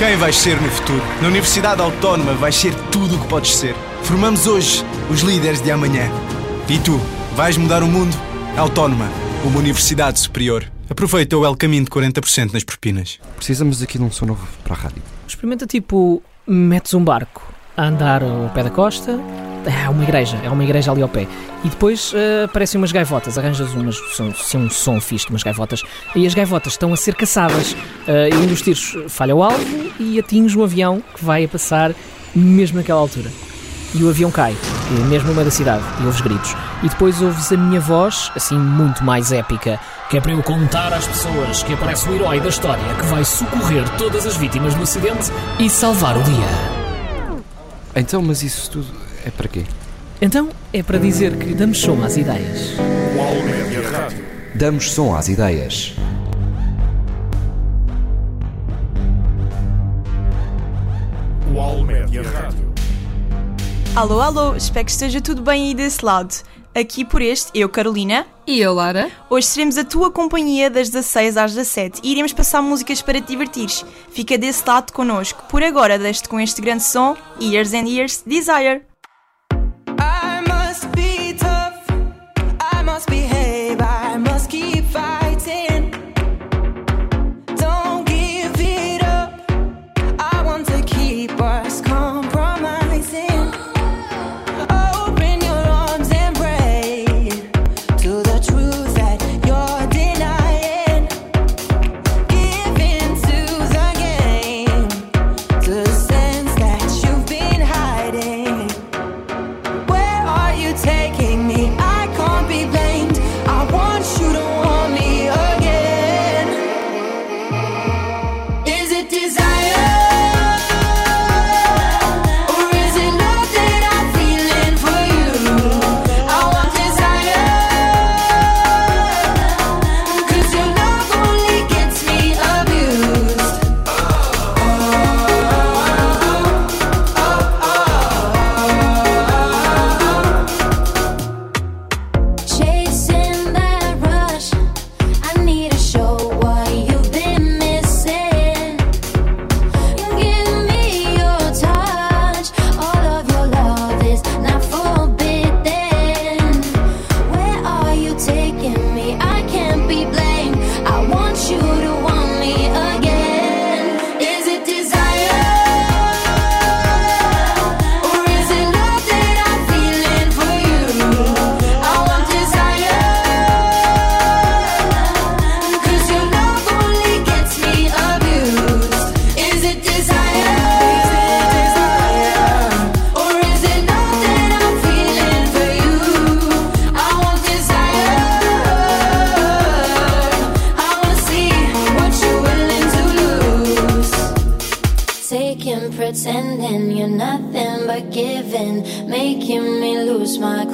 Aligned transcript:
Quem 0.00 0.16
vais 0.16 0.34
ser 0.34 0.58
no 0.62 0.70
futuro? 0.70 1.02
Na 1.20 1.28
Universidade 1.28 1.82
Autónoma 1.82 2.32
vais 2.32 2.56
ser 2.56 2.74
tudo 2.90 3.16
o 3.16 3.18
que 3.20 3.28
podes 3.28 3.54
ser. 3.54 3.74
Formamos 4.02 4.46
hoje 4.46 4.82
os 5.10 5.20
líderes 5.20 5.60
de 5.60 5.70
amanhã. 5.70 6.10
E 6.70 6.78
tu, 6.78 6.98
vais 7.36 7.58
mudar 7.58 7.82
o 7.82 7.86
mundo? 7.86 8.16
Autónoma, 8.56 9.10
uma 9.44 9.58
universidade 9.58 10.18
superior. 10.18 10.64
Aproveita 10.88 11.36
o 11.36 11.44
El 11.44 11.54
Caminho 11.54 11.84
de 11.84 11.90
40% 11.90 12.54
nas 12.54 12.64
propinas. 12.64 13.20
Precisamos 13.36 13.82
aqui 13.82 13.98
de 13.98 14.04
um 14.04 14.10
som 14.10 14.24
novo 14.24 14.48
para 14.64 14.72
a 14.72 14.78
rádio. 14.78 15.02
Experimenta 15.28 15.66
tipo, 15.66 16.22
metes 16.46 16.94
um 16.94 17.04
barco 17.04 17.52
a 17.76 17.84
andar 17.84 18.22
ao 18.22 18.48
pé 18.54 18.62
da 18.62 18.70
costa, 18.70 19.20
é 19.66 19.88
uma 19.88 20.02
igreja, 20.02 20.38
é 20.42 20.50
uma 20.50 20.64
igreja 20.64 20.90
ali 20.90 21.02
ao 21.02 21.08
pé. 21.08 21.26
E 21.64 21.68
depois 21.68 22.12
uh, 22.12 22.44
aparecem 22.44 22.78
umas 22.78 22.92
gaivotas, 22.92 23.36
arranjas 23.36 23.72
umas, 23.74 23.96
som, 24.14 24.32
sim, 24.32 24.58
um 24.58 24.70
som 24.70 25.00
fixe 25.00 25.26
de 25.26 25.32
umas 25.32 25.42
gaivotas, 25.42 25.82
e 26.14 26.26
as 26.26 26.34
gaivotas 26.34 26.74
estão 26.74 26.92
a 26.92 26.96
ser 26.96 27.14
caçadas. 27.14 27.72
Uh, 27.72 28.32
e 28.32 28.36
um 28.36 28.46
dos 28.46 28.62
tiros 28.62 28.96
falha 29.08 29.34
o 29.34 29.42
alvo 29.42 29.64
e 29.98 30.18
atinge 30.18 30.56
um 30.58 30.64
avião 30.64 31.02
que 31.14 31.24
vai 31.24 31.44
a 31.44 31.48
passar 31.48 31.92
mesmo 32.34 32.78
naquela 32.78 33.00
altura. 33.00 33.30
E 33.92 34.04
o 34.04 34.08
avião 34.08 34.30
cai, 34.30 34.56
mesmo 35.08 35.28
no 35.28 35.34
meio 35.34 35.44
da 35.44 35.50
cidade, 35.50 35.82
e 36.00 36.06
ouves 36.06 36.20
gritos. 36.20 36.54
E 36.82 36.88
depois 36.88 37.20
ouves 37.20 37.50
a 37.50 37.56
minha 37.56 37.80
voz, 37.80 38.30
assim 38.36 38.56
muito 38.56 39.02
mais 39.02 39.32
épica, 39.32 39.80
que 40.08 40.16
é 40.16 40.20
para 40.20 40.32
eu 40.32 40.42
contar 40.44 40.92
às 40.92 41.08
pessoas 41.08 41.62
que 41.64 41.74
aparece 41.74 42.08
o 42.08 42.14
herói 42.14 42.40
da 42.40 42.48
história 42.48 42.82
que 42.94 43.06
vai 43.06 43.24
socorrer 43.24 43.88
todas 43.98 44.26
as 44.26 44.36
vítimas 44.36 44.74
do 44.74 44.82
acidente 44.84 45.30
e 45.58 45.68
salvar 45.68 46.16
o 46.16 46.22
dia. 46.22 46.46
Então, 47.96 48.22
mas 48.22 48.44
isso 48.44 48.70
tudo 48.70 48.99
é 49.24 49.30
para 49.30 49.48
quê? 49.48 49.64
Então 50.20 50.50
é 50.72 50.82
para 50.82 50.98
dizer 50.98 51.36
que 51.36 51.54
damos 51.54 51.78
som 51.78 52.02
às 52.02 52.16
ideias. 52.16 52.74
Damos 54.54 54.92
som 54.92 55.14
às 55.14 55.28
ideias. 55.28 55.94
Alô, 63.96 64.20
alô, 64.20 64.56
espero 64.56 64.84
que 64.84 64.90
esteja 64.92 65.20
tudo 65.20 65.42
bem 65.42 65.68
aí 65.68 65.74
desse 65.74 66.04
lado. 66.04 66.34
Aqui 66.74 67.04
por 67.04 67.20
este, 67.20 67.50
eu, 67.52 67.68
Carolina. 67.68 68.24
E 68.46 68.60
eu, 68.60 68.72
Lara. 68.72 69.10
Hoje 69.28 69.48
seremos 69.48 69.76
a 69.76 69.84
tua 69.84 70.10
companhia 70.10 70.70
das 70.70 70.88
16 70.88 71.36
às 71.36 71.54
17 71.54 72.00
e 72.04 72.12
iremos 72.12 72.32
passar 72.32 72.62
músicas 72.62 73.02
para 73.02 73.20
te 73.20 73.26
divertires. 73.26 73.84
Fica 74.10 74.38
desse 74.38 74.62
lado 74.66 74.92
connosco. 74.92 75.42
Por 75.48 75.62
agora, 75.62 75.98
deixo-te 75.98 76.28
com 76.28 76.38
este 76.38 76.62
grande 76.62 76.84
som, 76.84 77.16
Years 77.40 77.74
and 77.74 77.88
Years 77.88 78.22
Desire. 78.24 78.89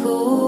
aku 0.06 0.45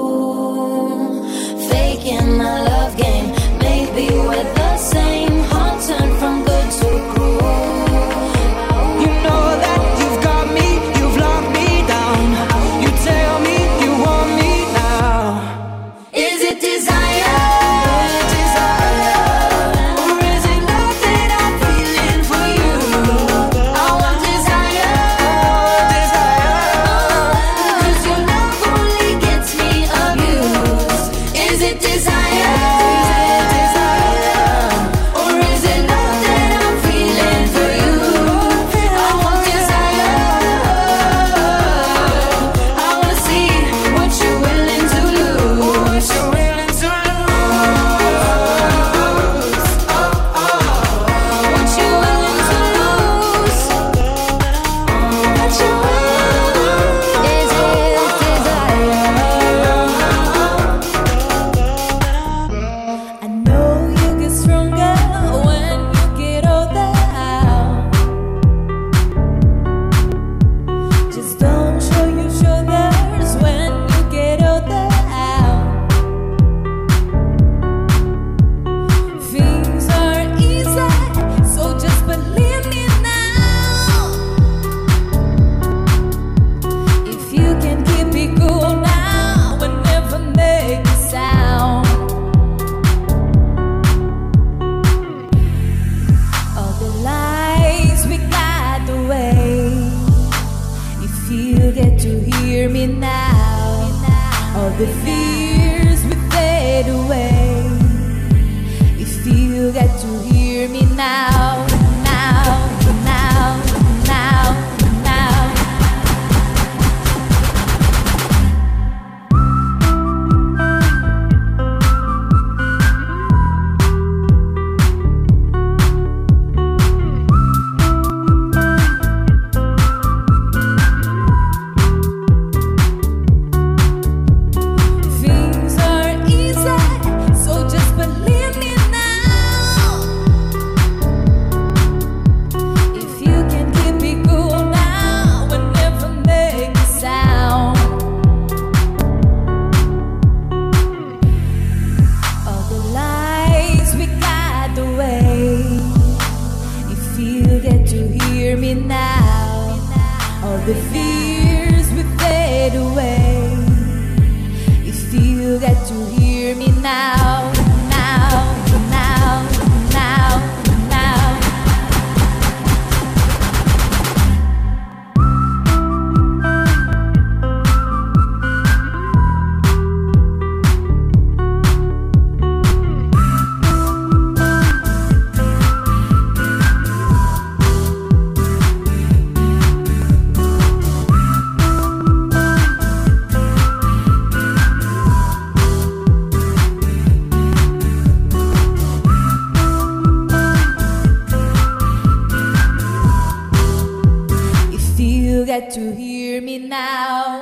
that 205.48 205.70
to 205.70 205.92
hear 205.94 206.42
me 206.42 206.58
now. 206.58 207.40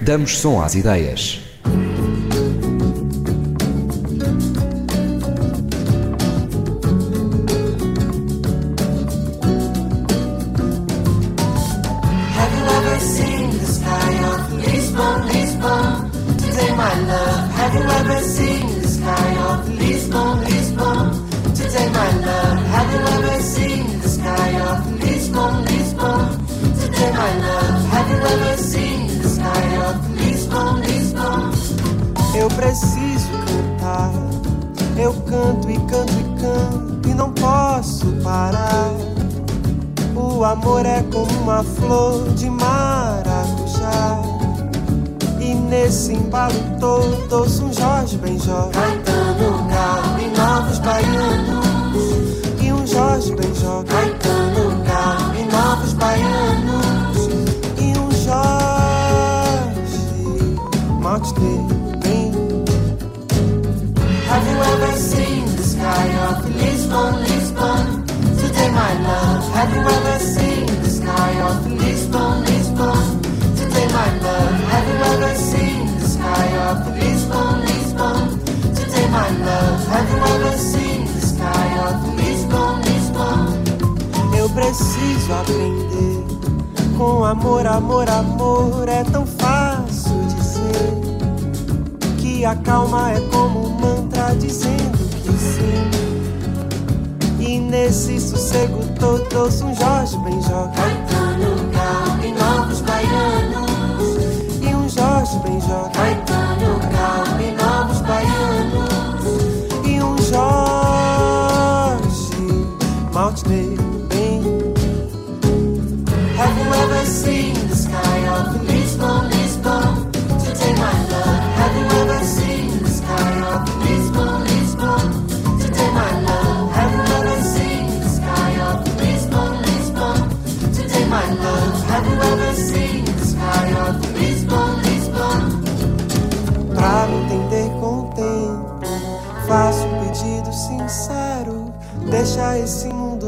Damos 0.00 0.38
som 0.38 0.60
às 0.60 0.74
ideias. 0.74 1.47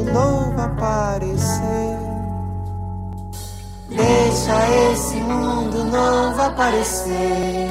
rosto 0.00 0.04
novo 0.04 0.60
aparecer. 0.60 1.98
Deixa 3.88 4.92
esse 4.92 5.16
mundo 5.16 5.84
novo 5.84 6.42
aparecer. 6.42 7.69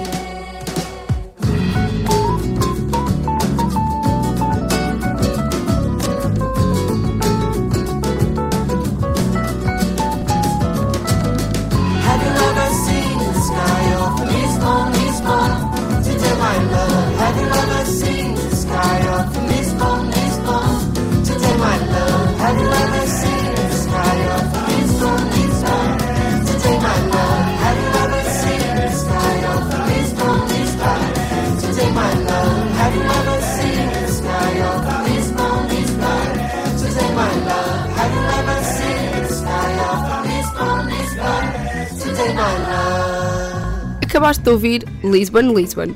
acabaste 44.29 44.43
de 44.43 44.49
ouvir 44.49 44.85
Lisbon, 45.03 45.53
Lisbon. 45.53 45.95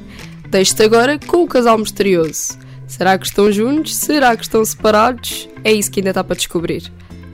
Deixo-te 0.49 0.83
agora 0.83 1.19
com 1.19 1.43
o 1.43 1.47
casal 1.47 1.77
misterioso. 1.77 2.57
Será 2.87 3.17
que 3.17 3.27
estão 3.27 3.51
juntos? 3.51 3.95
Será 3.95 4.35
que 4.35 4.43
estão 4.43 4.65
separados? 4.65 5.47
É 5.63 5.71
isso 5.71 5.91
que 5.91 5.99
ainda 5.99 6.09
está 6.09 6.23
para 6.23 6.35
descobrir. 6.35 6.91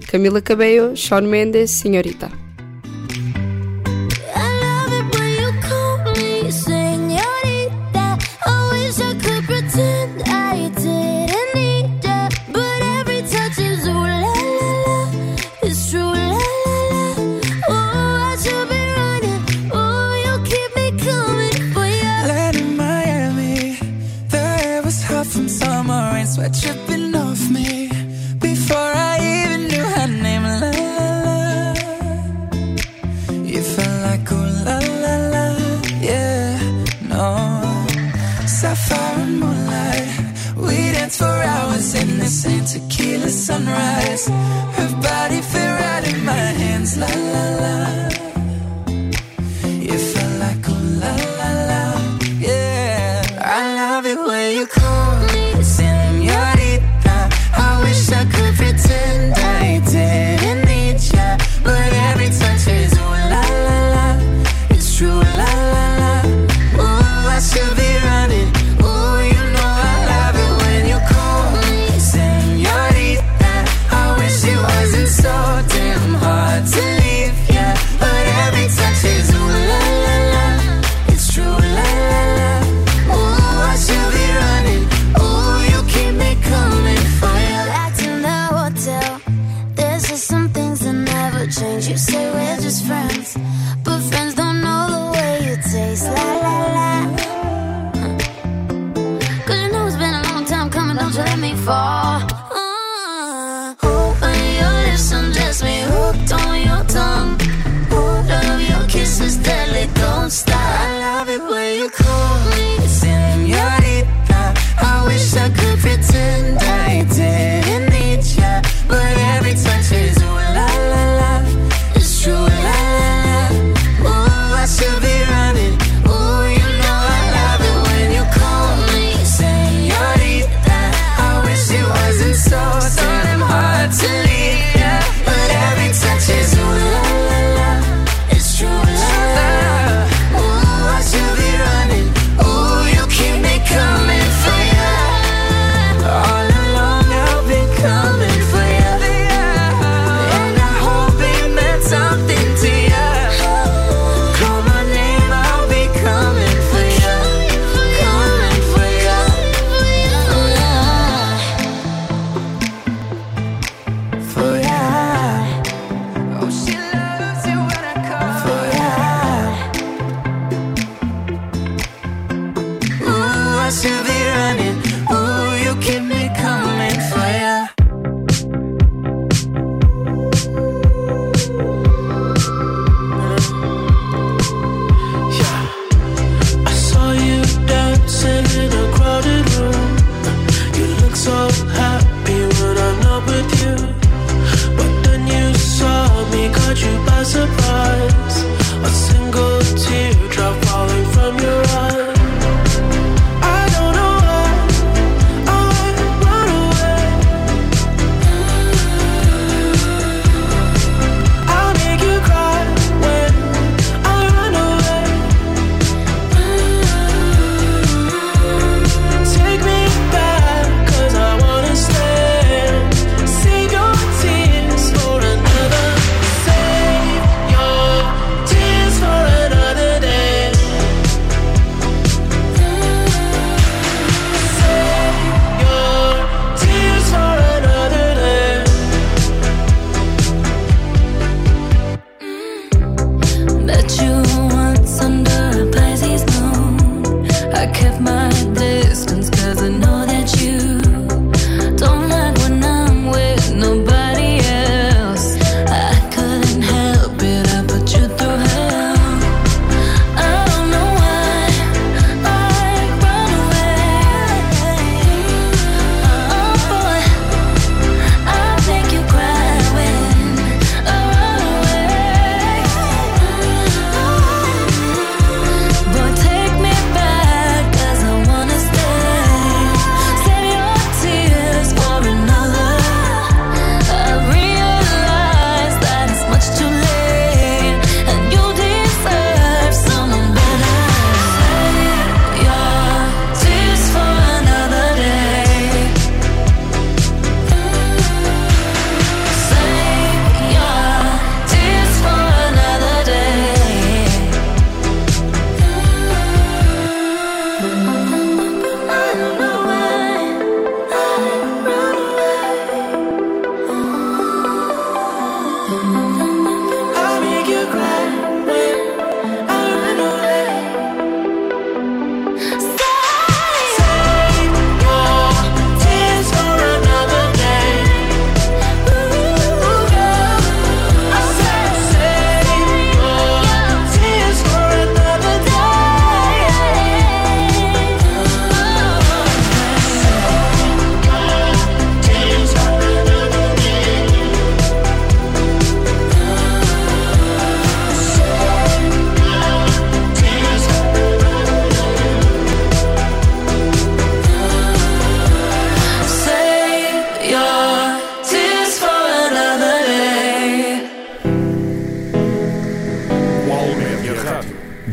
Camila 0.09 0.41
Cabello, 0.41 0.97
Sean 0.97 1.21
Mendes, 1.21 1.71
Senhorita. 1.71 2.29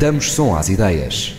Damos 0.07 0.31
som 0.31 0.55
às 0.55 0.69
ideias. 0.69 1.36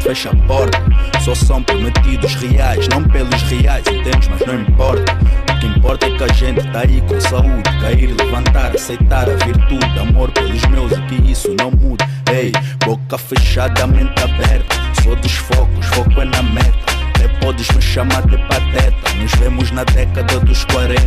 Fecha 0.00 0.30
a 0.30 0.36
porta. 0.46 0.78
Só 1.20 1.34
são 1.34 1.62
prometidos 1.62 2.34
reais, 2.36 2.86
não 2.88 3.02
pelos 3.04 3.42
reais, 3.42 3.84
entendes, 3.86 4.28
mas 4.28 4.46
não 4.46 4.60
importa. 4.60 5.12
O 5.50 5.58
que 5.58 5.66
importa 5.66 6.06
é 6.06 6.10
que 6.10 6.24
a 6.24 6.32
gente 6.32 6.62
tá 6.70 6.80
aí 6.80 7.00
com 7.02 7.20
saúde, 7.20 7.62
cair, 7.80 8.14
levantar, 8.14 8.74
aceitar 8.74 9.28
a 9.28 9.44
virtude, 9.44 9.98
amor 9.98 10.30
pelos 10.32 10.62
meus 10.66 10.92
e 10.92 11.00
que 11.02 11.30
isso 11.30 11.54
não 11.58 11.70
mude. 11.70 12.04
Ei, 12.32 12.52
boca 12.84 13.16
fechada, 13.16 13.86
mente 13.86 14.22
aberta, 14.22 14.76
sou 15.02 15.16
dos 15.16 15.32
focos, 15.32 15.86
foco 15.86 16.20
é 16.20 16.24
na 16.24 16.42
meta. 16.42 16.86
Até 17.14 17.28
podes 17.40 17.68
me 17.70 17.80
chamar 17.80 18.26
de 18.26 18.36
pateta, 18.48 19.14
nos 19.16 19.32
vemos 19.36 19.70
na 19.70 19.84
década 19.84 20.40
dos 20.40 20.64
40. 20.66 21.00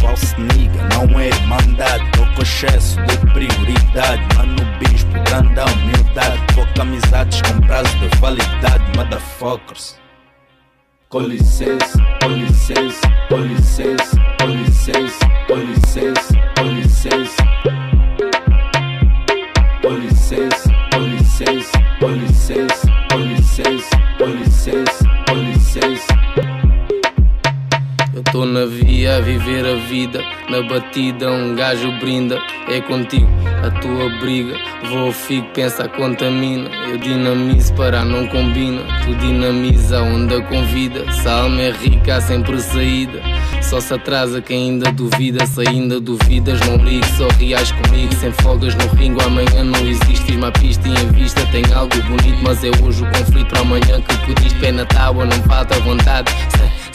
False 0.00 0.34
nigga, 0.40 0.88
não 0.94 1.20
é 1.20 1.28
irmandade, 1.28 2.04
tô 2.12 2.24
com 2.34 2.42
excesso 2.42 2.96
de 3.02 3.16
prioridade. 3.32 4.22
Mano, 4.36 4.56
bispo, 4.78 5.12
grande 5.24 5.60
humildade, 5.60 6.49
foca 6.60 6.82
amizades 6.82 7.40
com 7.42 7.60
prazo 7.66 7.98
de 7.98 8.08
validade, 8.18 8.84
motherfuckers. 8.96 9.98
Com 11.08 11.20
licença, 11.20 11.98
com 12.22 12.28
licença, 12.28 13.00
com 13.28 13.38
licença, 13.38 14.16
com 14.38 14.46
licença, 14.46 15.26
com 15.46 15.56
licença, 15.56 16.34
com 16.56 16.64
licença. 16.64 17.42
Com 19.82 19.94
licença, 19.94 20.70
com 20.92 21.00
licença, 21.00 21.78
com 21.98 22.10
licença, 22.10 22.79
tô 28.40 28.46
na 28.46 28.64
via 28.64 29.18
a 29.18 29.20
viver 29.20 29.66
a 29.66 29.74
vida, 29.86 30.24
na 30.48 30.62
batida 30.62 31.30
um 31.30 31.54
gajo 31.54 31.92
brinda, 31.98 32.38
é 32.70 32.80
contigo 32.80 33.28
a 33.62 33.70
tua 33.70 34.08
briga. 34.18 34.56
Vou 34.88 35.12
fico, 35.12 35.46
pensa, 35.52 35.86
contamina. 35.88 36.70
Eu 36.88 36.96
dinamizo 36.96 37.74
para 37.74 38.02
não 38.02 38.26
combina. 38.28 38.80
Tu 39.04 39.14
dinamiza 39.16 39.98
a 39.98 40.02
onda 40.02 40.40
convida. 40.42 41.10
Se 41.12 41.28
a 41.28 41.42
alma 41.42 41.60
é 41.60 41.70
rica, 41.70 42.16
há 42.16 42.20
sempre 42.22 42.58
saída. 42.60 43.20
Só 43.60 43.78
se 43.78 43.92
atrasa 43.92 44.40
quem 44.40 44.70
ainda 44.70 44.90
duvida. 44.90 45.44
Se 45.44 45.68
ainda 45.68 46.00
duvidas, 46.00 46.58
não 46.60 46.76
ligue, 46.76 47.06
só 47.18 47.28
reais 47.38 47.70
comigo. 47.72 48.14
Sem 48.14 48.32
folgas 48.32 48.74
no 48.74 48.86
ringo, 48.94 49.20
amanhã 49.22 49.62
não 49.62 49.80
existe. 49.86 50.24
Fiz 50.24 50.36
uma 50.36 50.50
pista 50.52 50.88
em 50.88 51.12
vista 51.12 51.44
tem 51.52 51.62
algo 51.74 51.94
bonito, 52.04 52.38
mas 52.42 52.64
é 52.64 52.70
hoje 52.82 53.02
o 53.02 53.06
conflito 53.12 53.48
para 53.48 53.60
amanhã 53.60 54.00
que 54.00 54.26
pediste. 54.26 54.58
Pé 54.58 54.72
na 54.72 54.86
tábua, 54.86 55.26
não 55.26 55.42
falta 55.42 55.78
vontade. 55.80 56.32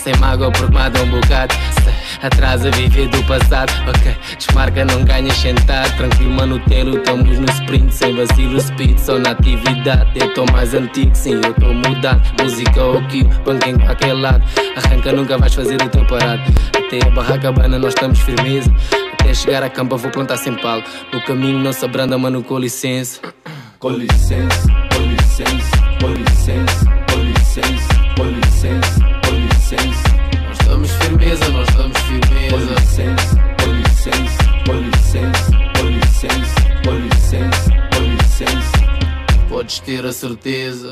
Sem 0.06 0.16
mágoa, 0.18 0.52
porque 0.52 0.72
mata 0.72 1.02
um 1.02 1.10
bocado. 1.10 1.56
Se 1.56 2.26
atrasa 2.28 2.70
viver 2.72 3.08
do 3.08 3.24
passado, 3.24 3.74
ok. 3.90 4.16
Desmarca, 4.38 4.86
não 4.86 5.04
ganhas 5.04 5.36
sentado. 5.36 5.92
Tranquilo, 5.98 6.32
mano, 6.32 6.60
telo, 6.68 6.98
estamos 6.98 7.40
no 7.40 7.50
sprint. 7.50 7.92
Sem 7.92 8.16
vacilo, 8.16 8.62
speed, 8.62 9.00
só 9.00 9.18
na 9.18 9.32
atividade. 9.32 10.12
Eu 10.16 10.32
tô 10.36 10.46
mais 10.52 10.76
antigo, 10.76 11.16
sim, 11.16 11.42
eu 11.44 11.54
tô 11.56 11.74
mudado. 11.74 12.22
Música 12.40 12.84
ou 12.84 13.02
kill, 13.08 13.28
banca 13.44 13.68
em 13.68 13.80
qualquer 13.80 14.14
lado. 14.14 14.44
Arranca, 14.76 15.12
nunca 15.12 15.40
vais 15.40 15.54
fazer 15.56 15.82
o 15.82 15.90
teu 15.90 16.06
parado. 16.06 16.44
Até 16.78 17.04
a 17.04 17.10
barraca 17.10 17.52
bana, 17.52 17.80
nós 17.80 17.96
estamos 17.96 18.20
firmeza. 18.20 18.72
Até 19.14 19.34
chegar 19.34 19.64
à 19.64 19.70
campa, 19.72 19.98
vou 19.98 20.12
plantar 20.12 20.38
sem 20.38 20.54
palo. 20.54 20.84
No 21.12 21.20
caminho, 21.22 21.58
não 21.58 21.74
se 21.74 21.84
abranda, 21.84 22.16
mano, 22.16 22.44
com 22.44 22.60
licença. 22.60 23.22
Com 23.80 23.90
licença, 23.90 24.68
com 24.94 25.02
licença, 25.02 25.78
com 26.00 26.10
licença, 26.10 26.86
com 27.12 27.20
licença, 27.20 27.96
com 28.16 28.24
licença, 28.24 29.15
licença. 29.66 30.16
Nós 30.48 30.60
estamos 30.60 30.92
firmeza, 30.92 31.50
nós 31.50 31.70
estamos 31.70 31.98
Com 31.98 32.04
firmeza. 32.04 32.74
licença, 32.80 33.36
com 33.64 33.72
licença, 33.72 34.46
com 34.66 34.74
licença, 34.76 35.52
com 35.76 35.88
licença, 35.90 36.62
com 36.84 36.94
licença, 36.94 37.72
com 37.96 38.04
licença. 38.04 39.48
Podes 39.50 39.80
ter 39.80 40.06
a 40.06 40.12
certeza. 40.12 40.90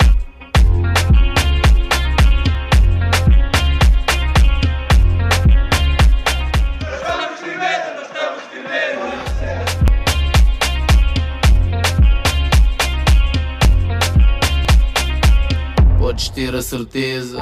Podes 16.00 16.30
ter 16.30 16.56
a 16.56 16.62
certeza. 16.62 17.40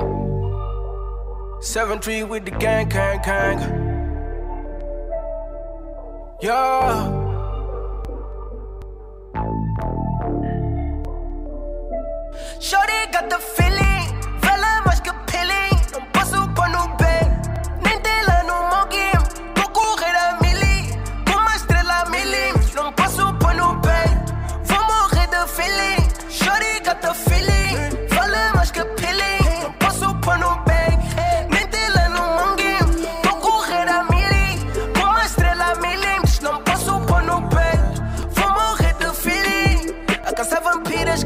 7-3 1.62 2.28
with 2.28 2.46
the 2.46 2.52
gang, 2.52 2.90
gang, 2.90 3.22
gang. 3.22 3.60
Yeah. 6.42 7.20
Shorty 12.60 13.12
got 13.12 13.30
the 13.30 13.38
feeling, 13.38 13.91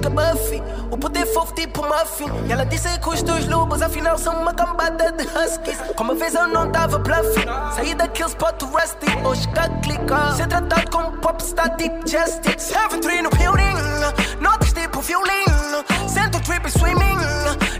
que 0.05 0.09
Buffy 0.09 0.63
O 0.91 0.97
poder 0.97 1.25
fofo 1.25 1.53
tipo 1.53 1.81
muffin 1.81 2.29
E 2.47 2.51
ela 2.51 2.65
disse 2.65 2.87
que 2.99 3.09
os 3.09 3.23
dois 3.23 3.47
lobos 3.47 3.81
afinal 3.81 4.17
são 4.17 4.41
uma 4.41 4.53
cambada 4.53 5.11
de 5.11 5.23
huskies. 5.23 5.77
Como 5.95 6.11
uma 6.11 6.19
vez 6.19 6.35
eu 6.35 6.47
não 6.47 6.71
tava 6.71 6.99
bluffing 6.99 7.45
Saí 7.75 7.95
daquele 7.95 8.29
spot 8.29 8.61
rusty 8.63 9.07
Hoje 9.23 9.47
cá 9.49 9.67
clica 9.81 10.33
Ser 10.33 10.47
tratado 10.47 10.89
como 10.91 11.17
popstar 11.17 11.75
deep 11.75 12.09
justice. 12.09 12.73
7-3 12.73 13.23
no 13.23 13.29
building 13.31 13.75
Notas 14.39 14.73
tipo 14.73 15.01
violino 15.01 15.83
Sento 16.07 16.39
trip 16.41 16.67
e 16.67 16.71
swimming. 16.71 17.17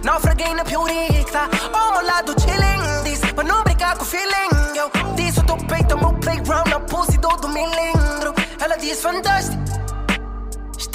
Naufraguei 0.03 0.53
na 0.53 0.65
piorita 0.65 1.49
Ao 1.73 1.93
meu 1.93 2.05
lado 2.05 2.35
chilling. 2.41 3.03
Disse 3.03 3.33
pra 3.33 3.43
não 3.43 3.63
brincar 3.63 3.97
com 3.97 4.05
feeling 4.05 4.49
Eu 4.75 4.89
disse 5.15 5.39
o 5.39 5.43
teu 5.43 5.57
peito 5.57 5.93
é 5.93 5.97
meu 5.97 6.13
playground. 6.13 6.67
Na 6.67 6.79
pose 6.79 7.17
do 7.17 7.49
milindro 7.49 8.33
Ela 8.59 8.77
disse 8.77 9.01
fantástico 9.01 9.84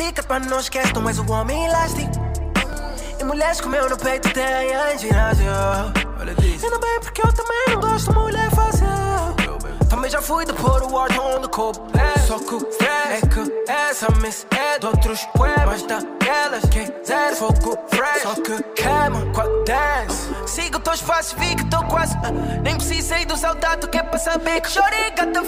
Estica 0.01 0.23
pra 0.23 0.41
não 0.41 0.59
esquece, 0.59 0.95
tu 0.95 1.07
és 1.07 1.19
o 1.19 1.31
homem 1.31 1.67
elástico. 1.67 2.11
E 3.21 3.23
mulheres 3.23 3.61
comeu 3.61 3.87
no 3.87 3.99
peito 3.99 4.33
tem 4.33 4.73
em 4.95 4.99
ginásio. 4.99 5.45
Olha 6.19 6.35
disso. 6.37 6.65
Ainda 6.65 6.79
bem 6.79 7.01
porque 7.01 7.21
eu 7.21 7.31
também 7.35 7.65
não 7.69 7.81
gosto 7.83 8.11
de 8.11 8.19
mulher 8.19 8.51
fácil. 8.51 8.87
Também 9.91 10.11
já 10.11 10.23
fui 10.23 10.47
de 10.47 10.55
pôr 10.55 10.83
o 10.85 10.95
ordem 10.95 11.19
no 11.39 11.49
corpo. 11.51 11.87
Só 12.27 12.39
que 12.39 12.55
o 12.55 12.69
é 13.11 13.21
que 13.21 13.71
essa 13.71 14.11
miss 14.23 14.47
é 14.57 14.79
de 14.79 14.87
outros 14.87 15.23
poemas 15.37 15.83
daquelas 15.83 16.65
que 16.71 16.91
zero 17.07 17.37
fogo 17.37 17.77
fresh. 17.89 18.23
Só 18.23 18.35
que 18.37 18.63
queima 18.73 19.27
com 19.35 19.41
a 19.43 19.47
dance. 19.67 20.35
Sigo 20.47 20.81
teus 20.81 21.03
passos, 21.03 21.35
vi 21.35 21.57
que 21.57 21.65
tô 21.67 21.85
quase. 21.85 22.17
ah, 22.25 22.31
nem 22.63 22.75
precisei 22.75 23.27
do 23.27 23.37
saudade 23.37 23.87
que 23.87 23.99
é 23.99 24.03
pra 24.03 24.19
saber 24.19 24.63
que 24.63 24.71
chorei, 24.71 25.11
got 25.11 25.31
the 25.35 25.45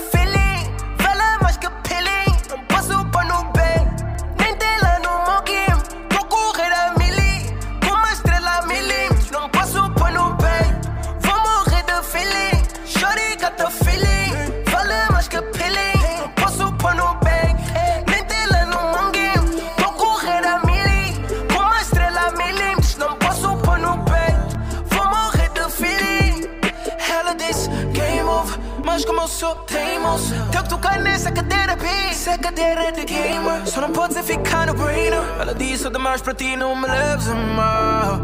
Tenho 30.51 30.65
que 30.65 30.69
tocar 30.69 30.99
nessa 30.99 31.31
cadeira, 31.31 31.77
B 31.77 31.87
Essa 32.11 32.37
cadeira 32.37 32.91
de 32.93 33.05
gamer. 33.05 33.67
Só 33.67 33.81
não 33.81 34.11
ser 34.11 34.23
ficar 34.23 34.67
no 34.67 34.75
brainer 34.75 35.23
Ela 35.41 35.55
disse 35.55 35.89
demais 35.91 36.21
para 36.21 36.35
ti, 36.35 36.57
não 36.57 36.75
me 36.75 36.87
leves 36.89 37.29
a 37.29 37.35
mal 37.35 38.21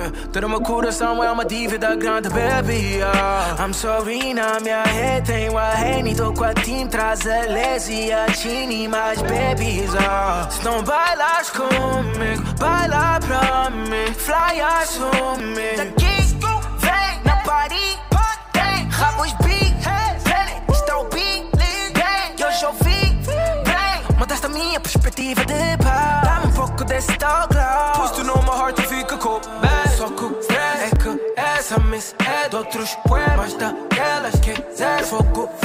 Eh, 0.00 0.12
Todo 0.32 0.48
meu 0.48 0.60
coração 0.60 1.24
é 1.24 1.30
uma 1.32 1.44
dívida 1.44 1.96
grande, 1.96 2.28
baby. 2.28 3.00
I'm 3.58 3.72
sorry, 3.74 4.32
na 4.32 4.60
minha 4.60 4.84
rede 4.84 5.26
tenho 5.26 5.58
a 5.58 5.72
Henny 5.74 6.14
Tô 6.14 6.32
com 6.32 6.44
a 6.44 6.54
team, 6.54 6.86
traz 6.86 7.26
a 7.26 7.40
Les 7.46 7.88
a 8.12 8.32
Chini 8.32 8.86
Mais 8.86 9.20
babies, 9.20 9.90
ah. 9.96 10.46
Se 10.48 10.64
não 10.64 10.84
bailas 10.84 11.50
comigo, 11.50 12.44
baila 12.60 13.18
pra 13.18 13.70
mim 13.70 14.14
Fly, 14.16 14.60
assume 14.60 15.76
Daqui, 15.76 16.17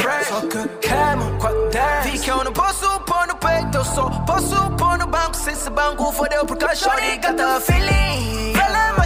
fogo 0.04 0.10
fresh 0.10 0.28
Só 0.28 0.42
que 0.42 0.68
queima 0.88 1.38
com 1.40 1.48
a 1.48 1.52
dance 1.52 2.10
Vi 2.10 2.20
que 2.20 2.30
eu 2.32 2.44
não 2.44 2.54
posso 2.54 3.00
pôr 3.02 3.28
no 3.28 3.36
peito 3.36 3.78
Eu 3.78 3.86
só 3.86 4.10
posso 4.26 4.72
pôr 4.72 4.98
no 4.98 5.08
banco 5.08 5.36
Se 5.36 5.52
esse 5.52 5.70
banco 5.70 6.12
fodeu 6.12 6.46
porque 6.46 6.66
a 6.66 6.76
shorty 6.76 7.18
got 7.18 7.36
the 7.38 7.60
feeling. 7.62 8.54
Ela 8.54 9.03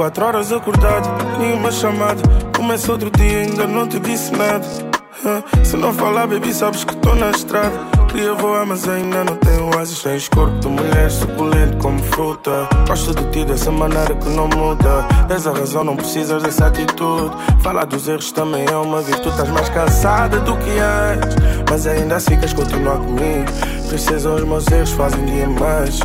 24 0.00 0.24
horas 0.24 0.50
acordado, 0.50 1.38
nenhuma 1.38 1.70
chamada. 1.70 2.22
Começa 2.56 2.90
outro 2.90 3.10
dia, 3.10 3.40
ainda 3.40 3.66
não 3.66 3.86
te 3.86 4.00
disse 4.00 4.32
nada. 4.32 4.64
Se 5.62 5.76
não 5.76 5.92
falar, 5.92 6.26
baby, 6.26 6.54
sabes 6.54 6.84
que 6.84 6.96
tô 6.96 7.14
na 7.14 7.30
estrada. 7.30 7.78
Queria 8.08 8.32
voar, 8.32 8.64
mas 8.64 8.88
ainda 8.88 9.22
não 9.22 9.36
tenho 9.36 9.68
asas. 9.78 10.02
Tens 10.02 10.26
corpo 10.28 10.58
de 10.60 10.68
mulher, 10.68 11.10
suculento 11.10 11.76
como 11.76 12.02
fruta. 12.04 12.66
Gosto 12.88 13.14
de 13.14 13.24
ti 13.30 13.44
dessa 13.44 13.70
maneira 13.70 14.14
que 14.14 14.28
não 14.30 14.48
muda. 14.48 15.06
És 15.28 15.46
a 15.46 15.52
razão, 15.52 15.84
não 15.84 15.96
precisas 15.96 16.42
dessa 16.42 16.68
atitude. 16.68 17.36
Falar 17.62 17.84
dos 17.84 18.08
erros 18.08 18.32
também 18.32 18.64
é 18.66 18.76
uma 18.76 19.02
virtude. 19.02 19.28
Estás 19.28 19.50
mais 19.50 19.68
cansada 19.68 20.40
do 20.40 20.56
que 20.56 20.78
antes, 20.78 21.36
mas 21.68 21.86
ainda 21.86 22.16
assim 22.16 22.36
queres 22.36 22.54
continuar 22.54 22.96
comigo. 22.96 23.52
Princesa, 23.86 24.30
os 24.30 24.44
meus 24.44 24.66
erros 24.68 24.92
fazem 24.92 25.24
dia 25.26 25.46
mais. 25.46 26.00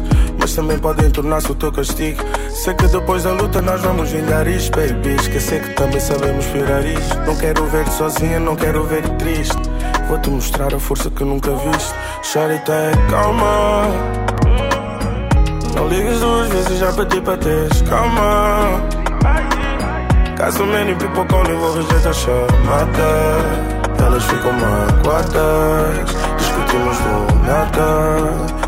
Mas 0.45 0.53
também 0.53 0.77
podem 0.77 1.09
tornar-se 1.09 1.51
o 1.51 1.55
teu 1.55 1.71
castigo. 1.71 2.21
Sei 2.51 2.71
que 2.75 2.85
depois 2.89 3.23
da 3.23 3.31
luta 3.31 3.63
nós 3.63 3.81
vamos 3.81 4.11
vingar 4.11 4.47
isto, 4.47 4.77
baby. 4.77 5.15
Esquecer 5.15 5.59
que 5.59 5.73
também 5.73 5.99
sabemos 5.99 6.45
virar 6.45 6.85
isto. 6.85 7.17
Não 7.21 7.35
quero 7.35 7.65
ver-te 7.65 7.91
sozinha, 7.93 8.39
não 8.39 8.55
quero 8.55 8.83
ver-te 8.83 9.09
triste. 9.15 9.57
Vou-te 10.07 10.29
mostrar 10.29 10.71
a 10.71 10.79
força 10.79 11.09
que 11.09 11.23
nunca 11.23 11.49
viste. 11.49 11.95
Tem 12.63 13.09
calma. 13.09 13.87
Não 15.75 15.87
ligas 15.87 16.19
duas 16.19 16.47
vezes, 16.49 16.77
já 16.77 16.93
pedi 16.93 17.19
para 17.21 17.37
teres 17.37 17.81
calma. 17.81 18.83
Caso 20.37 20.63
many 20.67 20.93
people 20.93 21.25
calling, 21.25 21.55
vou 21.55 21.73
rejeitar 21.73 22.11
a 22.11 22.13
chamada. 22.13 23.09
Elas 23.97 24.23
ficam 24.25 24.53
magoadas. 24.53 26.15
Discutimos 26.37 26.97
do 26.99 27.35
nada. 27.47 28.64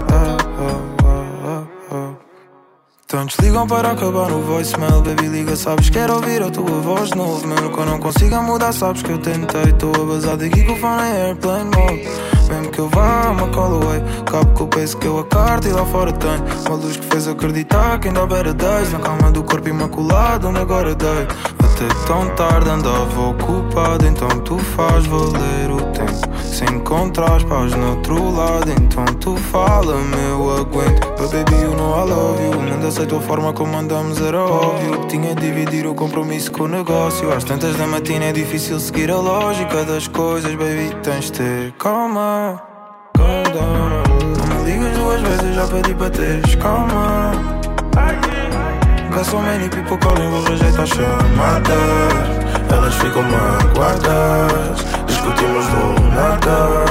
Tantos 3.17 3.36
ligam 3.39 3.65
para 3.65 3.93
acabar 3.93 4.30
no 4.30 4.43
voicemail 4.43 5.01
Baby 5.01 5.27
liga, 5.27 5.56
sabes, 5.56 5.89
quero 5.89 6.13
ouvir 6.13 6.43
a 6.43 6.51
tua 6.51 6.80
voz 6.82 7.10
de 7.10 7.17
novo 7.17 7.47
Mesmo 7.47 7.73
que 7.73 7.80
eu 7.80 7.86
não 7.88 7.97
consiga 7.97 8.43
mudar, 8.43 8.71
sabes 8.71 9.01
que 9.01 9.12
eu 9.12 9.17
tentei 9.17 9.73
Tô 9.73 9.89
a 9.89 10.06
bazar 10.06 10.38
daqui 10.38 10.63
com 10.63 10.73
o 10.73 10.75
fone 10.75 11.01
em 11.01 11.21
airplane 11.23 11.75
mode. 11.75 12.08
Mesmo 12.47 12.71
que 12.71 12.77
eu 12.77 12.88
vá, 12.89 13.32
uma 13.32 13.47
call 13.47 13.82
away. 13.82 14.03
Cabo 14.23 14.53
que 14.53 14.62
eu 14.62 14.67
penso 14.67 14.97
que 14.97 15.08
eu 15.08 15.17
a 15.17 15.25
carta 15.25 15.67
e 15.67 15.71
lá 15.71 15.84
fora 15.84 16.12
tenho 16.12 16.45
Uma 16.67 16.75
luz 16.75 16.95
que 16.95 17.06
fez 17.08 17.27
acreditar 17.27 17.99
que 17.99 18.08
ainda 18.08 18.27
better 18.27 18.53
days 18.53 18.93
Na 18.93 18.99
calma 18.99 19.32
do 19.32 19.43
corpo 19.43 19.67
imaculado, 19.67 20.49
onde 20.49 20.60
agora 20.60 20.93
dei. 20.93 21.27
Até 21.58 21.88
tão 22.06 22.30
tarde 22.36 22.69
andava 22.69 23.19
ocupado 23.19 24.06
Então 24.06 24.30
tu 24.41 24.60
faz 24.60 25.08
valer 25.08 25.71
o 25.71 25.82
tempo 25.91 26.37
Se 26.47 26.63
encontras 26.63 27.43
paz 27.43 27.73
no 27.73 27.89
outro 27.91 28.36
lado 28.36 28.71
Então 28.71 29.05
tu 29.05 29.36
fala-me, 29.36 30.17
eu 30.29 30.57
aguento. 30.57 31.07
But 31.17 31.31
baby, 31.31 31.62
you 31.62 31.75
know 31.75 31.99
I 31.99 32.10
love 32.10 32.41
you. 32.41 32.51
O 32.51 32.62
mundo 32.62 32.88
aceitou 32.88 33.19
a 33.19 33.21
forma 33.21 33.53
como 33.53 33.77
andamos, 33.77 34.19
era 34.21 34.39
óbvio. 34.39 35.01
Que 35.01 35.07
tinha 35.07 35.36
de 35.36 35.41
dividir 35.41 35.86
o 35.86 35.93
compromisso 35.93 36.51
com 36.51 36.63
o 36.63 36.67
negócio. 36.67 37.31
Às 37.31 37.43
tantas 37.43 37.75
da 37.75 37.86
matina 37.86 38.25
é 38.25 38.31
difícil 38.31 38.79
seguir 38.79 39.12
a 39.12 39.17
lógica 39.17 39.83
das 39.83 40.07
coisas 40.07 40.51
Baby, 40.55 40.95
tens 41.03 41.25
de 41.25 41.33
ter 41.33 41.71
calma 41.73 42.62
Calm 43.15 43.43
down. 43.53 44.03
Não 44.38 44.63
me 44.63 44.71
ligas 44.71 44.97
duas 44.97 45.21
vezes, 45.21 45.55
já 45.55 45.67
pedi 45.67 45.93
para 45.93 46.10
teres 46.10 46.55
calma. 46.55 47.31
Got 49.12 49.25
so 49.25 49.41
many 49.41 49.67
people 49.69 49.97
calling, 49.97 50.29
vou 50.29 50.43
rejeitar 50.43 50.86
chamadas. 50.86 51.77
Elas 52.71 52.93
ficam 52.95 53.23
magoadas 53.23 54.96
Discutimos 55.27 55.65
do 55.67 56.15
nada 56.15 56.85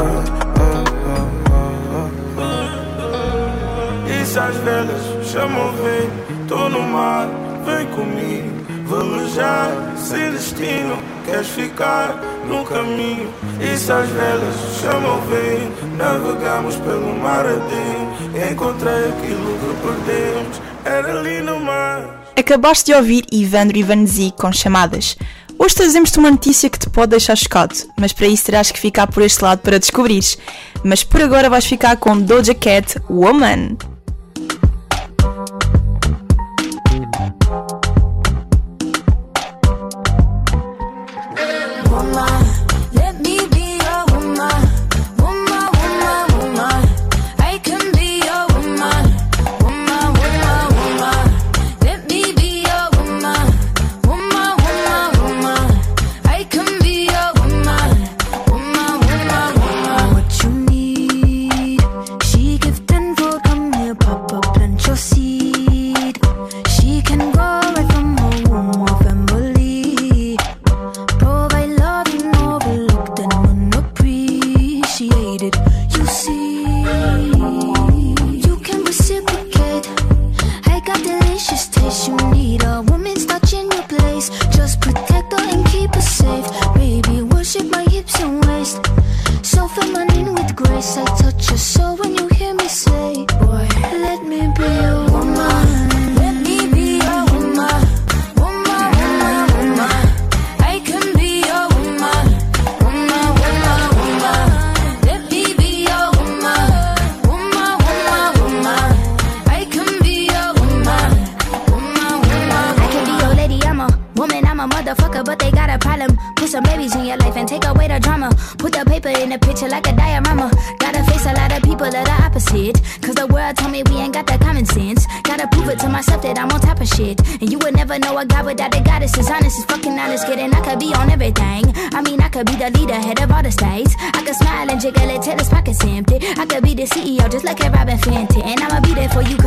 Isso 4.23 4.39
às 4.39 4.57
velas 4.57 5.27
chamam 5.27 5.73
vem 5.73 6.47
Tô 6.47 6.69
no 6.69 6.83
mar, 6.83 7.29
vem 7.65 7.87
comigo. 7.87 8.55
Velejar, 8.87 9.73
sem 9.97 10.31
destino. 10.31 10.99
Queres 11.25 11.49
ficar 11.49 12.21
no 12.47 12.63
caminho? 12.65 13.33
Isso 13.59 13.91
às 13.91 14.09
velas 14.11 14.55
chamam 14.83 15.19
vem 15.23 15.97
Navegamos 15.97 16.77
pelo 16.77 17.19
mar 17.19 17.47
adentro 17.47 18.53
Encontrei 18.53 19.09
aquilo 19.09 19.59
que 19.59 19.77
perdemos. 19.83 20.61
Era 20.85 21.19
ali 21.19 21.41
no 21.41 21.59
mar 21.59 22.27
Acabaste 22.39 22.93
de 22.93 22.95
ouvir 22.95 23.25
Ivandro 23.33 23.79
Ivanzi 23.79 24.31
com 24.39 24.53
chamadas. 24.53 25.17
Hoje 25.59 25.75
trazemos-te 25.75 26.19
uma 26.19 26.31
notícia 26.31 26.69
que 26.69 26.79
te 26.79 26.91
pode 26.91 27.11
deixar 27.11 27.35
chocado, 27.35 27.75
mas 27.99 28.13
para 28.13 28.27
isso 28.27 28.45
terás 28.45 28.71
que 28.71 28.79
ficar 28.79 29.07
por 29.07 29.23
este 29.23 29.43
lado 29.43 29.61
para 29.61 29.79
descobrires. 29.79 30.37
Mas 30.85 31.03
por 31.03 31.23
agora 31.23 31.49
vais 31.49 31.65
ficar 31.65 31.97
com 31.97 32.21
Doja 32.21 32.55
Cat 32.55 33.01
Woman. 33.09 33.96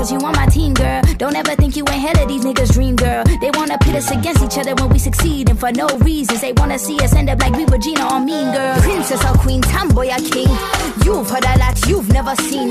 cause 0.09 0.21
you 0.21 0.27
on 0.27 0.35
my 0.35 0.45
team, 0.47 0.73
girl. 0.73 1.01
Don't 1.17 1.35
ever 1.35 1.55
think 1.55 1.75
you 1.75 1.83
ain't 1.89 2.01
hell 2.01 2.23
of 2.23 2.27
these 2.27 2.43
niggas' 2.43 2.73
dream, 2.73 2.95
girl. 2.95 3.23
They 3.41 3.51
wanna 3.53 3.77
pit 3.77 3.95
us 3.95 4.11
against 4.11 4.43
each 4.43 4.57
other 4.57 4.75
when 4.75 4.89
we 4.89 4.99
succeed, 4.99 5.49
and 5.49 5.59
for 5.59 5.71
no 5.71 5.87
reasons. 5.99 6.41
They 6.41 6.53
wanna 6.53 6.79
see 6.79 6.97
us 6.99 7.13
end 7.13 7.29
up 7.29 7.39
like 7.39 7.53
we 7.53 7.65
Regina 7.65 8.07
or 8.13 8.19
Mean 8.19 8.51
Girl. 8.51 8.75
Princess 8.81 9.23
or 9.23 9.37
queen, 9.37 9.61
tomboy 9.61 10.07
or 10.07 10.21
king. 10.31 10.49
You've 11.05 11.29
heard 11.29 11.45
a 11.45 11.57
lot 11.59 11.85
you've 11.87 12.09
never 12.09 12.35
seen. 12.35 12.69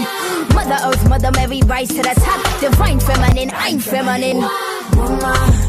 Mother 0.54 0.78
Earth, 0.84 1.08
Mother 1.08 1.30
Mary, 1.32 1.60
rise 1.66 1.88
to 1.88 2.02
the 2.02 2.14
top. 2.26 2.60
Divine 2.60 3.00
feminine, 3.00 3.50
I'm 3.54 3.78
feminine. 3.78 4.40
Woman. 4.96 5.67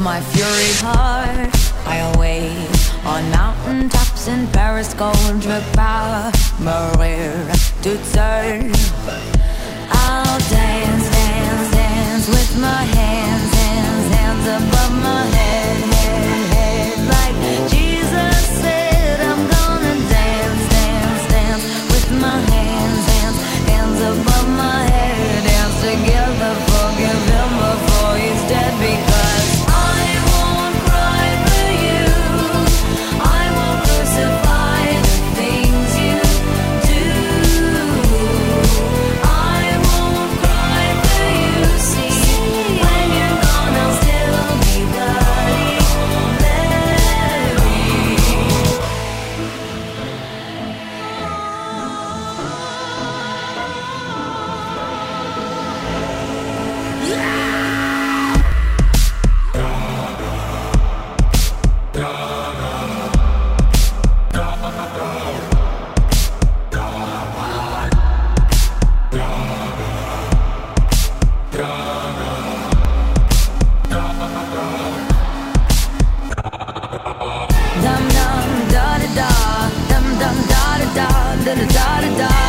my 0.00 0.20
fury 0.20 0.72
heart. 0.80 1.50
I 1.86 1.96
await 2.14 2.68
on 3.04 3.30
mountain 3.30 3.88
tops 3.88 4.28
in 4.28 4.46
Paris, 4.48 4.94
gold, 4.94 5.16
Maria, 6.60 7.52
to 7.82 7.98
turn 8.12 8.79
And 81.50 81.68
da 81.68 82.00
da 82.00 82.00
da 82.00 82.16
da 82.16 82.39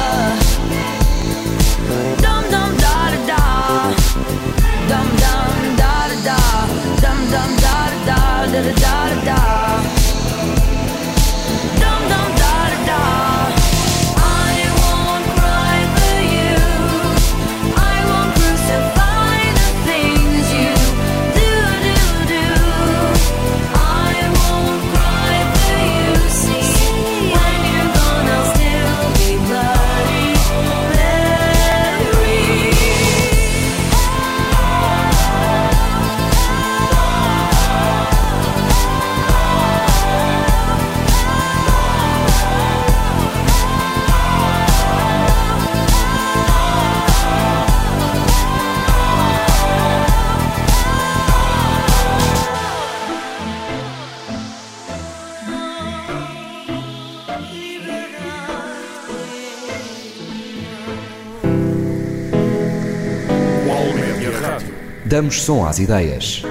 Damos 65.22 65.44
som 65.44 65.64
às 65.64 65.78
ideias. 65.78 66.42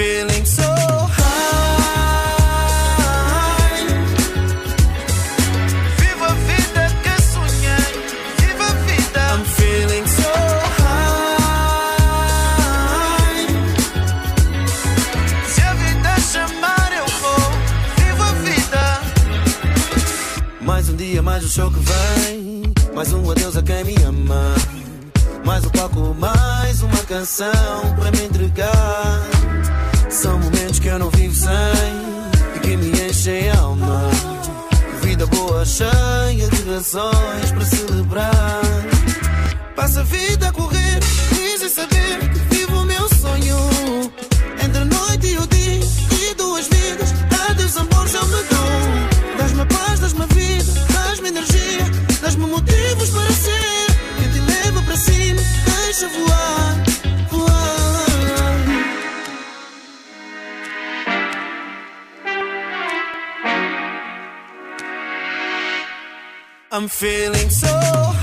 Feeling 0.00 0.46
so 0.46 0.62
high. 1.18 1.76
Viva 6.00 6.26
a 6.26 6.34
vida 6.48 6.82
que 7.04 7.14
sonhei, 7.34 7.92
viva 8.40 8.64
a 8.64 8.74
vida. 8.88 9.20
I'm 9.32 9.44
feeling 9.44 10.06
so 10.06 10.32
high. 10.80 11.90
Se 15.52 15.60
a 15.70 15.74
vida 15.74 16.12
chamar, 16.32 16.90
eu 16.96 17.06
vou, 17.20 17.44
viva 17.98 18.24
a 18.24 18.32
vida. 18.46 18.84
Mais 20.62 20.88
um 20.88 20.96
dia, 20.96 21.20
mais 21.20 21.44
um 21.44 21.48
show 21.48 21.70
que 21.70 21.80
vem. 21.80 22.62
Mais 22.94 23.12
um 23.12 23.30
adeus 23.30 23.54
a 23.54 23.62
quem 23.62 23.84
me 23.84 23.94
ama. 24.04 24.54
Mais 25.44 25.62
um 25.66 25.70
palco, 25.70 26.16
mais 26.18 26.80
uma 26.80 27.02
canção 27.04 27.94
para 27.98 28.10
me 28.12 28.24
entregar. 28.24 29.59
São 30.10 30.38
momentos 30.38 30.80
que 30.80 30.88
eu 30.88 30.98
não 30.98 31.08
vivo 31.10 31.34
sem 31.34 31.50
e 32.56 32.58
que 32.60 32.76
me 32.76 32.90
enchem 32.90 33.48
a 33.50 33.58
alma. 33.60 34.10
Vida 35.02 35.24
boa, 35.26 35.64
cheia 35.64 36.48
de 36.48 36.70
razões 36.70 37.52
para 37.52 37.64
celebrar. 37.64 38.60
Passa 39.76 40.00
a 40.00 40.04
vida 40.04 40.48
a 40.48 40.52
correr, 40.52 40.98
em 41.32 41.68
saber 41.68 42.18
que 42.32 42.49
I'm 66.72 66.86
feeling 66.86 67.50
so 67.50 68.19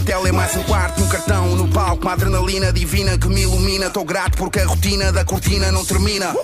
hotel, 0.00 0.26
é 0.26 0.32
mais 0.32 0.56
um 0.56 0.62
quarto 0.62 1.00
no 1.00 1.08
cartão. 1.08 1.56
No 1.56 1.68
palco, 1.68 2.02
uma 2.02 2.12
adrenalina 2.12 2.72
divina 2.72 3.18
que 3.18 3.28
me 3.28 3.42
ilumina. 3.42 3.86
Estou 3.86 4.04
grato 4.04 4.36
porque 4.36 4.58
a 4.58 4.66
rotina 4.66 5.12
da 5.12 5.24
cortina 5.24 5.70
não 5.70 5.84
termina. 5.84 6.34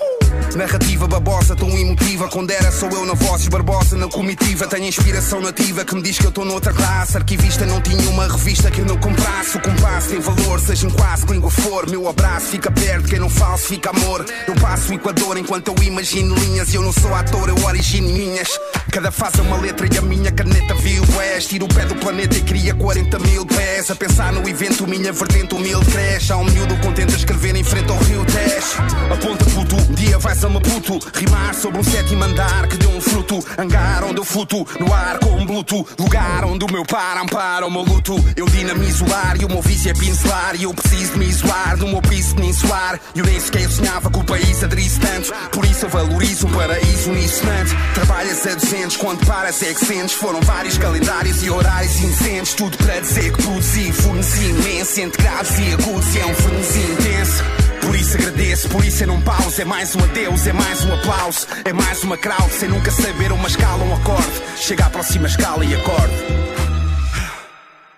Narrativa 0.55 1.07
babosa, 1.07 1.57
tão 1.57 1.69
emotiva. 1.71 2.29
Quando 2.29 2.51
era 2.51 2.71
sou 2.71 2.91
eu 2.91 3.07
na 3.07 3.15
voz 3.15 3.47
e 3.47 3.51
Barbosa 3.51 3.97
na 3.97 4.09
comitiva. 4.09 4.67
Tenho 4.67 4.85
inspiração 4.87 5.41
nativa 5.41 5.85
que 5.85 5.95
me 5.95 6.03
diz 6.03 6.19
que 6.19 6.27
eu 6.27 6.29
estou 6.29 6.45
noutra 6.45 6.73
classe. 6.73 7.17
Arquivista 7.17 7.65
não 7.65 7.81
tinha 7.81 8.11
uma 8.11 8.29
revista 8.29 8.71
que 8.71 8.81
eu 8.81 8.85
não 8.85 8.99
comprasse. 8.99 9.57
O 9.57 9.63
compasso 9.63 10.09
tem 10.11 10.21
valor, 10.21 10.61
seja 10.61 10.87
em 10.87 10.91
quase 10.91 11.25
que 11.25 11.33
língua 11.33 11.51
for. 11.51 11.89
Meu 11.89 12.09
abraço 12.09 12.47
fica 12.47 12.71
perto, 12.71 13.09
quem 13.09 13.19
não 13.19 13.31
falsifica 13.31 13.91
amor. 13.91 14.25
Eu 14.47 14.55
passo 14.57 14.93
o 14.93 14.95
Equador 14.95 15.39
enquanto 15.39 15.69
eu 15.69 15.83
imagino 15.83 16.35
linhas. 16.35 16.73
Eu 16.75 16.83
não 16.83 16.93
sou 16.93 17.15
ator, 17.15 17.49
eu 17.49 17.65
origino 17.65 18.09
minhas. 18.09 18.49
Cada 18.97 19.11
fase 19.11 19.41
é 19.41 19.43
uma 19.43 19.59
letra 19.59 19.87
e 19.93 19.99
a 19.99 20.01
minha 20.01 20.33
caneta 20.33 20.75
viu 20.77 21.05
és. 21.21 21.47
Tiro 21.47 21.67
o 21.67 21.69
pé 21.69 21.85
do 21.85 21.95
planeta 21.97 22.35
e 22.39 22.41
cria 22.41 22.75
40 22.75 23.19
mil 23.19 23.45
pés. 23.45 23.91
A 23.91 23.95
pensar 23.95 24.33
no 24.33 24.49
evento, 24.49 24.87
minha 24.87 25.13
vertente 25.13 25.55
humilde 25.55 25.85
cresce. 25.91 26.33
Há 26.33 26.39
um 26.39 26.45
miúdo 26.45 26.75
contente 26.79 27.13
a 27.13 27.17
escrever 27.19 27.55
em 27.55 27.63
frente 27.63 27.93
ao 27.93 27.99
rio 27.99 28.25
Tejo. 28.25 29.13
Aponta 29.13 29.45
puto, 29.45 29.77
um 29.77 29.95
dia 29.95 30.19
vais 30.19 30.43
a 30.43 30.49
Maputo. 30.49 30.99
Rimar 31.13 31.55
sobre 31.55 31.79
um 31.79 31.85
sétimo 31.85 32.25
andar 32.25 32.69
que 32.69 32.79
deu 32.79 32.89
um 32.89 33.01
fruto. 33.03 33.45
Hangar 33.59 34.03
onde 34.03 34.17
eu 34.17 34.25
fluto, 34.25 34.67
no 34.81 34.91
ar 34.91 35.19
com 35.19 35.37
um 35.37 35.45
bluto. 35.45 35.87
Lugar 35.99 36.47
onde 36.47 36.65
o 36.65 36.73
meu 36.73 36.87
par 36.87 37.19
ampara 37.19 37.67
o 37.67 37.71
meu 37.71 37.83
luto. 37.83 38.17
Eu 38.35 38.47
dinamizo 38.47 39.05
o 39.05 39.15
ar 39.15 39.39
e 39.39 39.45
o 39.45 39.49
meu 39.49 39.61
vício 39.61 39.91
é 39.91 39.95
pincelar. 39.95 40.57
E 40.57 40.63
eu 40.63 40.73
preciso 40.73 41.13
de 41.13 41.19
me 41.19 41.27
isolar 41.27 41.77
no 41.77 41.89
meu 41.89 42.01
piso 42.01 42.35
peninsular. 42.35 42.99
E 43.15 43.19
eu 43.19 43.27
nem 43.27 43.39
sequer 43.39 43.69
sonhava 43.69 44.11
que 44.11 44.19
o 44.19 44.25
país 44.25 44.65
aderisse 44.65 44.99
tanto. 45.01 45.35
Por 45.51 45.67
isso 45.67 45.85
eu 45.85 45.91
valorizo 45.91 46.47
um 46.47 46.51
paraíso 46.51 47.11
unissonante. 47.11 47.77
Trabalhas 47.93 48.47
a 48.47 48.55
200, 48.55 48.86
quando 48.95 49.27
paras 49.27 49.61
é 49.63 49.73
que 49.75 49.85
sentes. 49.85 50.15
Foram 50.15 50.41
vários 50.43 50.79
calendários 50.79 51.43
e 51.43 51.51
horários 51.51 51.99
incêndios. 52.01 52.55
Tudo 52.55 52.77
para 52.77 53.01
dizer 53.01 53.33
que 53.33 53.43
produzi, 53.43 53.93
forneci 53.93 54.45
imenso. 54.45 55.01
Entre 55.01 55.23
graves 55.23 55.59
e 55.59 55.73
agudos, 55.73 56.15
e 56.15 56.21
é 56.21 56.27
um 56.27 56.35
frenesi 56.35 56.79
intenso. 56.79 57.45
Por 57.81 57.97
isso 57.97 58.17
agradeço, 58.17 58.69
por 58.69 58.85
isso 58.85 59.03
eu 59.03 59.07
não 59.09 59.21
pauso. 59.23 59.61
É 59.61 59.65
mais 59.65 59.97
um 59.97 60.01
adeus, 60.05 60.47
é 60.47 60.53
mais 60.53 60.85
um 60.85 60.95
aplauso. 60.95 61.47
É 61.65 61.73
mais 61.73 62.05
uma 62.05 62.17
crowd, 62.17 62.53
sem 62.53 62.69
nunca 62.69 62.91
saber 62.91 63.33
uma 63.33 63.49
escala, 63.49 63.83
um 63.83 63.95
acorde. 63.95 64.43
Chega 64.59 64.87
à 64.87 64.91
próxima 64.91 65.27
escala 65.27 65.65
e 65.65 65.75
acorde. 65.75 66.15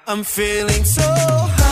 I'm 0.06 0.24
feeling 0.24 0.84
so 0.86 1.02
high. 1.02 1.67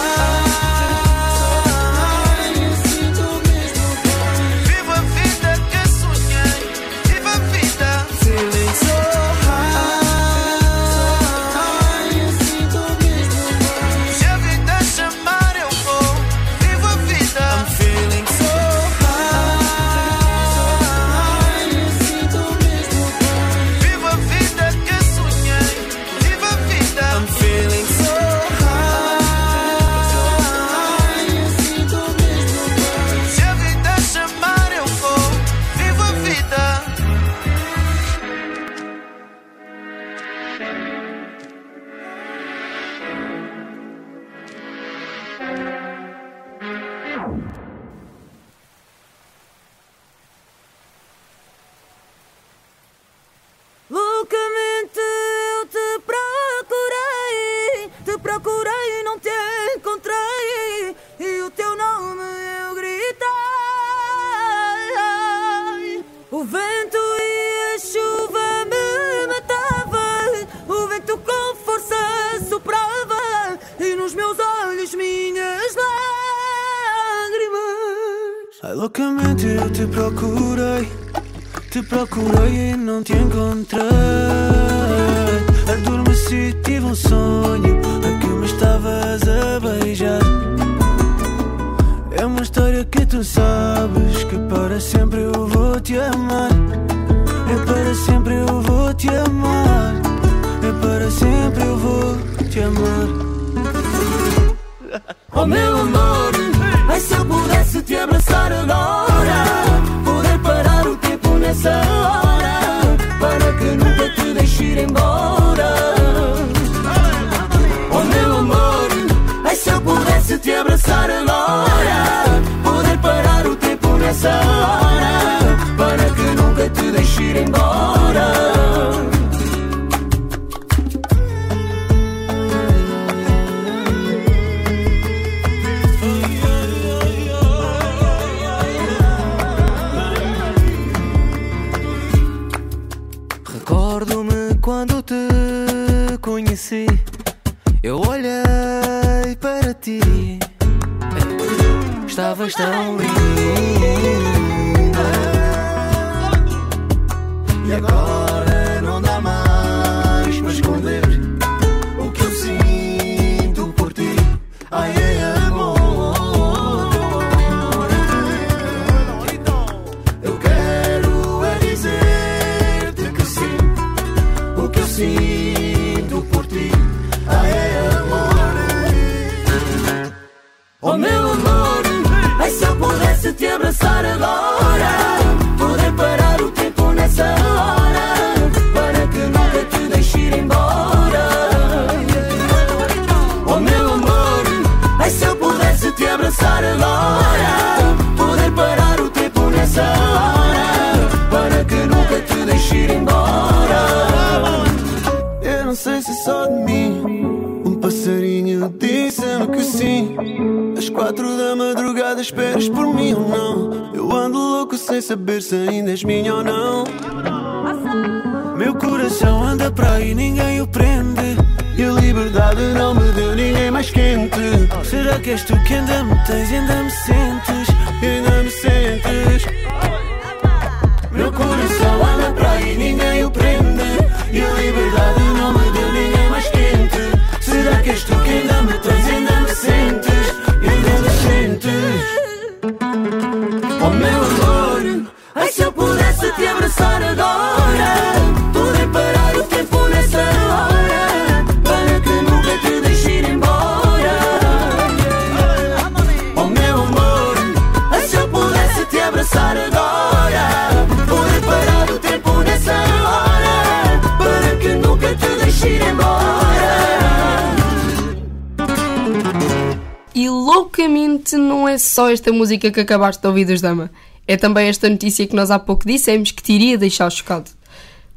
Esta 272.27 272.33
música 272.33 272.73
que 272.73 272.81
acabaste 272.81 273.23
de 273.23 273.29
ouvir 273.29 273.45
dos 273.45 273.61
Dama. 273.61 273.89
É 274.27 274.37
também 274.37 274.67
esta 274.67 274.89
notícia 274.89 275.27
que 275.29 275.37
nós 275.37 275.49
há 275.49 275.61
pouco 275.61 275.87
dissemos 275.87 276.33
que 276.33 276.43
te 276.43 276.55
iria 276.55 276.77
deixar 276.77 277.09
chocado. 277.09 277.49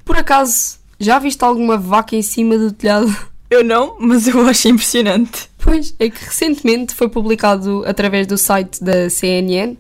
Por 0.03 0.17
acaso, 0.17 0.79
já 0.99 1.19
viste 1.19 1.43
alguma 1.43 1.77
vaca 1.77 2.15
em 2.15 2.23
cima 2.23 2.57
do 2.57 2.71
telhado? 2.71 3.15
Eu 3.51 3.63
não, 3.63 3.97
mas 3.99 4.27
eu 4.27 4.45
acho 4.47 4.67
impressionante. 4.67 5.49
Pois, 5.57 5.95
é 5.97 6.07
que 6.07 6.23
recentemente 6.23 6.93
foi 6.93 7.09
publicado 7.09 7.83
através 7.87 8.27
do 8.27 8.37
site 8.37 8.83
da 8.83 9.09
CNN 9.09 9.75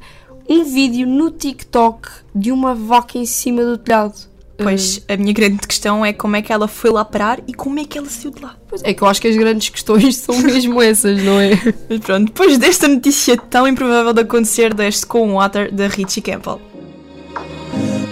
um 0.49 0.63
vídeo 0.63 1.05
no 1.05 1.29
TikTok 1.29 2.09
de 2.33 2.51
uma 2.51 2.73
vaca 2.73 3.19
em 3.19 3.27
cima 3.27 3.63
do 3.63 3.77
telhado. 3.77 4.15
Pois, 4.63 5.01
a 5.07 5.15
minha 5.17 5.33
grande 5.33 5.59
questão 5.67 6.05
é 6.05 6.13
como 6.13 6.35
é 6.35 6.41
que 6.41 6.51
ela 6.51 6.67
foi 6.67 6.91
lá 6.91 7.05
parar 7.05 7.39
e 7.47 7.53
como 7.53 7.79
é 7.79 7.85
que 7.85 7.97
ela 7.97 8.09
saiu 8.09 8.31
de 8.31 8.41
lá. 8.41 8.55
Pois 8.67 8.81
é 8.83 8.93
que 8.93 9.01
eu 9.01 9.07
acho 9.07 9.21
que 9.21 9.27
as 9.27 9.35
grandes 9.35 9.69
questões 9.69 10.17
são 10.19 10.37
mesmo 10.39 10.81
essas, 10.81 11.23
não 11.23 11.39
é? 11.39 11.51
Mas 11.89 11.99
pronto, 12.05 12.25
depois 12.25 12.57
desta 12.57 12.87
notícia 12.87 13.37
tão 13.37 13.67
improvável 13.67 14.13
de 14.13 14.21
acontecer, 14.21 14.73
deste 14.73 15.05
com 15.05 15.33
Water 15.33 15.71
da 15.73 15.87
Richie 15.87 16.21
Campbell. 16.21 16.61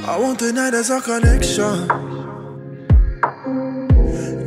I 0.07 0.19
want 0.19 0.39
the 0.39 0.53
night 0.53 0.73
as 0.73 0.89
our 0.89 1.01
connection. 1.01 1.87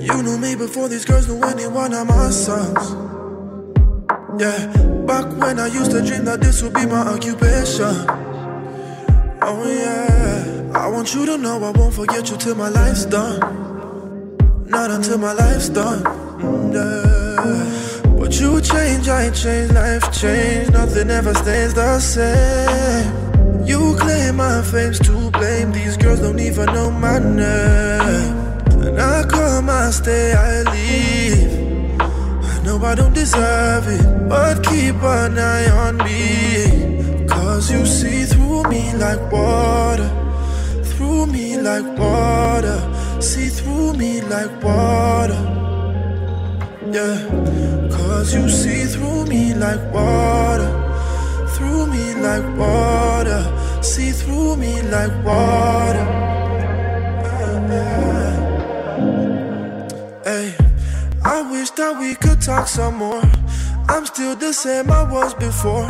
You 0.01 0.23
knew 0.23 0.39
me 0.39 0.57
before 0.57 0.89
these 0.89 1.05
girls 1.05 1.29
knew 1.29 1.41
anyone 1.45 1.93
of 1.95 2.07
my 2.09 2.31
sons. 2.31 2.97
Yeah, 4.39 4.67
back 5.07 5.27
when 5.39 5.61
I 5.61 5.67
used 5.67 5.91
to 5.91 6.01
dream 6.01 6.25
that 6.25 6.41
this 6.41 6.63
would 6.63 6.73
be 6.73 6.87
my 6.87 7.03
occupation. 7.13 8.07
Oh 9.43 9.65
yeah, 9.69 10.60
I 10.81 10.89
want 10.89 11.15
you 11.15 11.27
to 11.27 11.37
know 11.37 11.63
I 11.63 11.71
won't 11.73 11.93
forget 11.95 12.31
you 12.31 12.37
till 12.39 12.55
my 12.55 12.69
life's 12.71 13.05
done. 13.05 13.41
Not 14.67 14.91
until 14.91 15.19
my 15.19 15.33
life's 15.35 15.69
done. 15.69 16.03
Mm, 16.41 16.73
Yeah. 16.75 18.17
But 18.19 18.41
you 18.41 18.61
change, 18.63 19.07
I 19.09 19.25
ain't 19.27 19.35
changed, 19.37 19.75
life 19.75 20.07
changed. 20.13 20.73
Nothing 20.73 21.11
ever 21.11 21.35
stays 21.35 21.75
the 21.75 21.99
same. 22.01 23.67
You 23.67 23.95
claim 23.99 24.37
my 24.37 24.63
fame's 24.63 24.99
to 25.01 25.31
blame. 25.33 25.71
These 25.73 25.97
girls 25.99 26.21
don't 26.21 26.41
even 26.41 26.67
know 26.73 26.91
my 26.91 27.19
name. 27.19 28.33
And 28.87 28.99
I 29.01 29.25
come, 29.29 29.69
I 29.69 29.91
stay, 29.91 30.33
I 30.33 30.63
leave. 30.73 32.01
I 32.01 32.63
know 32.65 32.79
I 32.83 32.95
don't 32.95 33.13
deserve 33.15 33.87
it, 33.87 34.29
but 34.31 34.65
keep 34.65 34.97
an 35.03 35.39
eye 35.39 35.71
on 35.85 35.99
me. 35.99 37.27
Cause 37.29 37.71
you 37.71 37.85
see 37.85 38.25
through 38.25 38.63
me 38.65 38.95
like 38.97 39.21
water. 39.31 40.11
Through 41.01 41.29
me 41.29 41.57
like 41.57 41.99
water. 41.99 42.79
See 43.23 43.49
through 43.49 43.95
me 43.95 44.21
like 44.21 44.53
water. 44.63 45.41
Yeah. 46.93 47.17
Cause 47.91 48.35
you 48.35 48.47
see 48.51 48.85
through 48.85 49.25
me 49.25 49.55
like 49.55 49.81
water. 49.95 50.69
Through 51.55 51.87
me 51.87 52.15
like 52.17 52.45
water. 52.55 53.43
See 53.81 54.11
through 54.11 54.57
me 54.57 54.83
like 54.83 55.25
water. 55.25 56.05
Hey, 60.23 60.55
I 61.25 61.51
wish 61.51 61.71
that 61.71 61.99
we 61.99 62.15
could 62.15 62.43
talk 62.43 62.69
some 62.69 62.97
more. 62.97 63.23
I'm 63.91 64.07
still 64.07 64.37
the 64.37 64.53
same 64.53 64.89
I 64.89 65.03
was 65.03 65.35
before. 65.35 65.89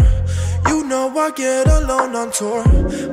You 0.68 0.84
know 0.84 1.14
I 1.18 1.30
get 1.32 1.66
alone 1.68 2.16
on 2.16 2.30
tour. 2.32 2.64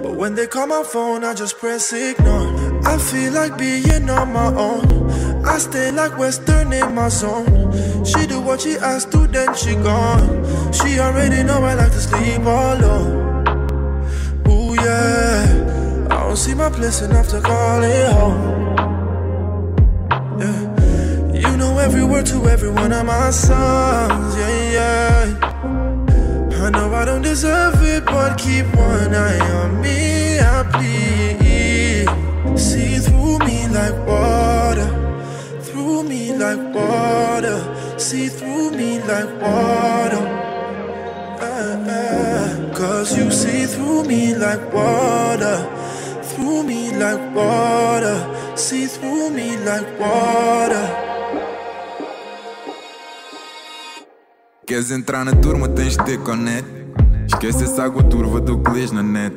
But 0.01 0.15
when 0.15 0.33
they 0.35 0.47
call 0.47 0.65
my 0.65 0.81
phone, 0.81 1.25
I 1.25 1.33
just 1.33 1.57
press 1.57 1.91
ignore. 1.91 2.47
I 2.87 2.97
feel 2.97 3.33
like 3.33 3.57
being 3.57 4.09
on 4.09 4.31
my 4.31 4.47
own. 4.55 5.45
I 5.45 5.57
stay 5.57 5.91
like 5.91 6.17
Western 6.17 6.71
in 6.71 6.95
my 6.95 7.09
zone. 7.09 8.05
She 8.05 8.27
do 8.27 8.39
what 8.39 8.61
she 8.61 8.77
asked 8.77 9.11
to, 9.11 9.27
then 9.27 9.53
she 9.55 9.75
gone. 9.75 10.27
She 10.71 10.99
already 10.99 11.43
know 11.43 11.61
I 11.63 11.73
like 11.73 11.91
to 11.91 11.99
sleep 11.99 12.39
alone. 12.39 13.09
Ooh 14.47 14.73
yeah. 14.73 16.07
I 16.11 16.15
don't 16.23 16.37
see 16.37 16.53
my 16.53 16.69
place 16.69 17.01
enough 17.01 17.27
to 17.29 17.41
call 17.41 17.83
it 17.83 18.11
home. 18.13 18.66
Every 21.87 22.03
word 22.03 22.25
to 22.25 22.49
every 22.49 22.69
one 22.69 22.91
of 22.91 23.05
my 23.05 23.29
songs. 23.31 24.35
Yeah, 24.35 24.71
yeah. 24.77 26.65
I 26.65 26.69
know 26.69 26.93
I 26.93 27.05
don't 27.05 27.21
deserve 27.21 27.81
it, 27.81 28.03
but 28.03 28.37
keep 28.37 28.65
one 28.75 29.15
eye 29.15 29.39
on 29.61 29.79
me, 29.81 30.37
I 30.37 30.57
please. 30.73 32.09
See 32.61 32.97
through 33.05 33.39
me 33.47 33.69
like 33.69 33.97
water, 34.05 34.89
through 35.61 36.03
me 36.03 36.33
like 36.33 36.61
water, 36.75 37.57
see 37.97 38.27
through 38.27 38.71
me 38.71 38.99
like 39.11 39.31
water. 39.41 40.23
Ah, 41.39 41.93
ah. 41.99 42.73
Cause 42.75 43.17
you 43.17 43.31
see 43.31 43.65
through 43.65 44.03
me 44.03 44.35
like 44.35 44.73
water, 44.73 45.57
through 46.31 46.63
me 46.63 46.91
like 47.03 47.23
water, 47.33 48.17
see 48.57 48.87
through 48.87 49.29
me 49.29 49.55
like 49.69 49.87
water. 49.97 51.06
Queres 54.67 54.91
entrar 54.91 55.23
na 55.23 55.31
turma, 55.31 55.69
tens 55.69 55.95
de 55.95 56.03
ter 56.03 56.19
conect. 56.19 56.67
Esquece 57.25 57.63
essa 57.63 57.85
água 57.85 58.03
turva 58.03 58.41
do 58.41 58.59
que 58.59 58.69
lês 58.71 58.91
na 58.91 59.01
net. 59.01 59.33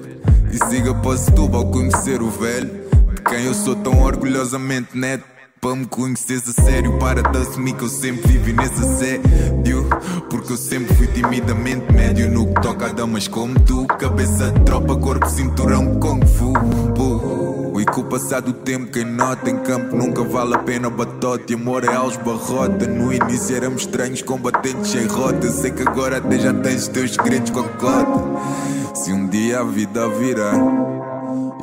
E 0.52 0.58
siga 0.68 0.92
para 0.92 1.16
Setúbal 1.16 1.70
conhecer 1.70 2.20
o 2.20 2.28
velho. 2.28 2.68
De 3.14 3.22
quem 3.22 3.44
eu 3.44 3.54
sou 3.54 3.76
tão 3.76 4.02
orgulhosamente 4.02 4.98
neto. 4.98 5.22
Para 5.60 5.76
me 5.76 5.86
conheceres 5.86 6.48
a 6.48 6.62
sério, 6.62 6.98
para 6.98 7.22
de 7.22 7.38
assumir 7.38 7.74
que 7.74 7.84
eu 7.84 7.88
sempre 7.88 8.26
vivi 8.26 8.52
nesse 8.52 8.82
assédio. 8.82 9.88
Porque 10.28 10.52
eu 10.52 10.56
sempre 10.56 10.96
fui 10.96 11.06
timidamente 11.06 11.92
médio 11.92 12.28
no 12.28 12.52
que 12.52 12.60
toca 12.60 12.86
a 12.86 12.92
damas 12.92 13.28
como 13.28 13.54
tu. 13.60 13.86
Cabeça 13.86 14.50
de 14.50 14.60
tropa, 14.64 14.96
corpo, 14.96 15.30
cinturão, 15.30 16.00
kung 16.00 16.26
fu. 16.26 17.49
E 17.80 17.84
com 17.86 18.02
o 18.02 18.04
passar 18.04 18.42
do 18.42 18.52
tempo, 18.52 18.92
quem 18.92 19.06
nota 19.06 19.48
em 19.48 19.56
campo 19.56 19.96
nunca 19.96 20.22
vale 20.22 20.54
a 20.54 20.58
pena 20.58 20.90
batote. 20.90 21.54
Amor 21.54 21.82
é 21.82 21.94
aos 21.94 22.14
barrota. 22.14 22.86
No 22.86 23.10
início 23.10 23.56
éramos 23.56 23.82
estranhos, 23.82 24.20
combatentes 24.20 24.90
sem 24.90 25.06
rota. 25.06 25.50
Sei 25.50 25.70
que 25.70 25.80
agora 25.80 26.18
até 26.18 26.38
já 26.38 26.52
tens 26.52 26.88
teus 26.88 27.14
segredos 27.14 27.48
com 27.48 27.60
a 27.60 27.68
cota. 27.70 28.94
Se 28.94 29.14
um 29.14 29.26
dia 29.26 29.60
a 29.60 29.64
vida 29.64 30.06
virar 30.10 30.60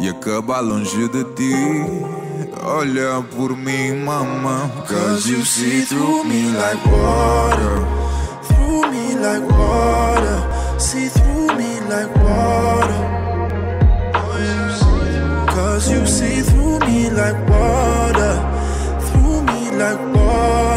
e 0.02 0.10
acabar 0.10 0.62
longe 0.62 1.08
de 1.08 1.24
ti. 1.36 1.54
Olha 2.64 3.24
por 3.36 3.56
mim, 3.56 4.04
mama. 4.04 4.72
Cause 4.88 5.30
you 5.30 5.46
see 5.46 5.84
through 5.84 6.24
me 6.24 6.50
like 6.50 6.84
water. 6.90 7.86
Through 8.42 8.92
me 8.92 9.14
like 9.22 9.48
water. 9.54 10.80
See 10.80 11.10
through 11.10 11.56
me 11.56 11.80
like 11.82 12.12
water. 12.24 13.27
Cause 15.78 15.92
you 15.92 16.08
see 16.08 16.42
through 16.42 16.80
me 16.80 17.08
like 17.12 17.38
water. 17.48 18.34
Through 19.00 19.44
me 19.44 19.70
like 19.78 20.00
water. 20.16 20.77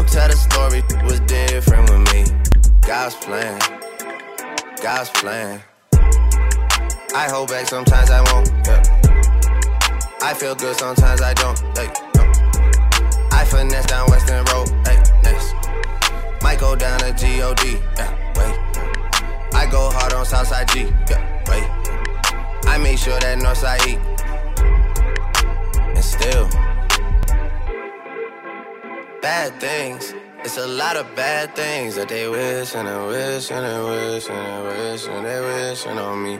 Gon' 0.00 0.08
tell 0.08 0.28
the 0.28 0.36
story 0.36 0.82
was 1.04 1.20
different 1.28 1.90
with 1.90 2.00
me. 2.14 2.24
God's 2.86 3.14
plan, 3.16 3.60
God's 4.82 5.10
plan. 5.10 5.60
I 7.14 7.28
hold 7.28 7.50
back 7.50 7.66
sometimes 7.66 8.10
I 8.10 8.22
won't. 8.32 8.48
Yeah. 8.64 8.80
I 10.22 10.32
feel 10.32 10.54
good 10.54 10.74
sometimes 10.76 11.20
I 11.20 11.34
don't. 11.34 11.58
Hey, 11.76 11.92
no. 12.16 12.22
I 13.30 13.44
finesse 13.44 13.84
down 13.84 14.08
Western 14.08 14.42
Road. 14.46 14.70
Hey, 14.86 14.96
next. 15.22 15.54
Might 16.42 16.58
go 16.58 16.74
down 16.74 17.00
to 17.00 17.12
God. 17.12 17.62
Yeah, 17.98 18.10
wait. 18.38 18.56
I 19.52 19.68
go 19.70 19.90
hard 19.90 20.14
on 20.14 20.24
Southside 20.24 20.66
G. 20.68 20.84
Yeah, 21.10 21.44
wait. 21.46 21.68
I 22.66 22.78
make 22.78 22.96
sure 22.96 23.20
that 23.20 23.38
Northside 23.38 23.86
eat. 23.86 23.98
And 25.94 26.02
still, 26.02 26.48
bad 29.20 29.60
things. 29.60 30.14
It's 30.44 30.56
a 30.56 30.66
lot 30.66 30.96
of 30.96 31.14
bad 31.14 31.54
things 31.54 31.96
that 31.96 32.08
they 32.08 32.28
wish 32.28 32.74
and 32.74 32.88
they 32.88 33.06
wish 33.06 33.50
and 33.50 33.64
they 33.66 33.80
wish 33.90 34.28
and 34.28 34.46
they 34.46 34.92
wish 34.92 35.06
and 35.06 35.26
they 35.26 35.40
wishing 35.40 35.98
on 35.98 36.22
me. 36.24 36.38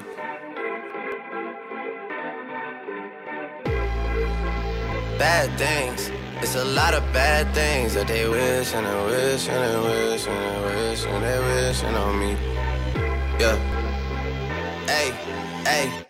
Bad 5.18 5.58
things. 5.58 6.10
It's 6.42 6.56
a 6.56 6.64
lot 6.64 6.94
of 6.94 7.02
bad 7.12 7.54
things 7.54 7.94
that 7.94 8.08
they 8.08 8.26
wish 8.26 8.74
and 8.74 8.86
they 8.86 9.04
wish 9.04 9.48
and 9.48 9.60
they 9.62 10.12
wish 10.12 10.26
and 10.26 10.38
they 10.42 10.90
wish 10.90 11.04
and 11.04 11.24
they 11.24 11.38
wishing 11.38 11.94
on 11.94 12.18
me. 12.18 12.30
Yeah. 13.38 13.56
Hey, 14.86 15.10
hey. 15.64 16.09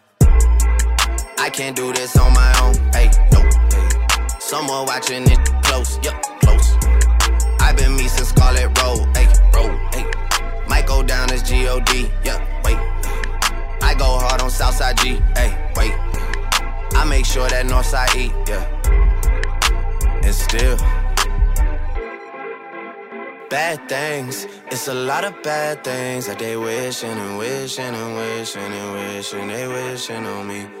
I 1.41 1.49
can't 1.49 1.75
do 1.75 1.91
this 1.91 2.15
on 2.17 2.31
my 2.33 2.53
own. 2.61 2.75
Hey, 2.93 3.09
no. 3.33 3.41
Someone 4.39 4.85
watching 4.85 5.23
it 5.23 5.39
close, 5.63 5.97
yup, 6.03 6.21
close. 6.39 6.75
I've 7.59 7.75
been 7.75 7.95
me 7.95 8.07
since 8.07 8.29
Scarlet 8.29 8.69
Road, 8.79 9.07
hey, 9.17 9.25
road, 9.55 9.75
hey. 9.91 10.05
Might 10.67 10.85
go 10.85 11.01
down 11.01 11.31
as 11.31 11.41
G-O-D, 11.41 12.11
yeah, 12.23 12.37
wait. 12.63 12.77
I 13.81 13.95
go 13.97 14.19
hard 14.19 14.39
on 14.43 14.51
Southside 14.51 14.97
G, 14.97 15.19
hey, 15.35 15.51
wait. 15.75 15.93
I 16.93 17.05
make 17.09 17.25
sure 17.25 17.49
that 17.49 17.65
Northside 17.65 18.15
E, 18.15 18.31
yeah. 18.47 18.63
And 20.23 20.35
still, 20.35 20.77
bad 23.49 23.89
things. 23.89 24.45
It's 24.69 24.87
a 24.87 24.93
lot 24.93 25.23
of 25.23 25.41
bad 25.41 25.83
things 25.83 26.27
that 26.27 26.37
they 26.37 26.55
wishing 26.55 27.09
and 27.09 27.39
wishing 27.39 27.95
and 27.95 28.15
wishing 28.15 28.61
and 28.61 28.93
wishing 28.93 29.47
they 29.47 29.67
wishing 29.67 30.23
on 30.23 30.47
me. 30.47 30.80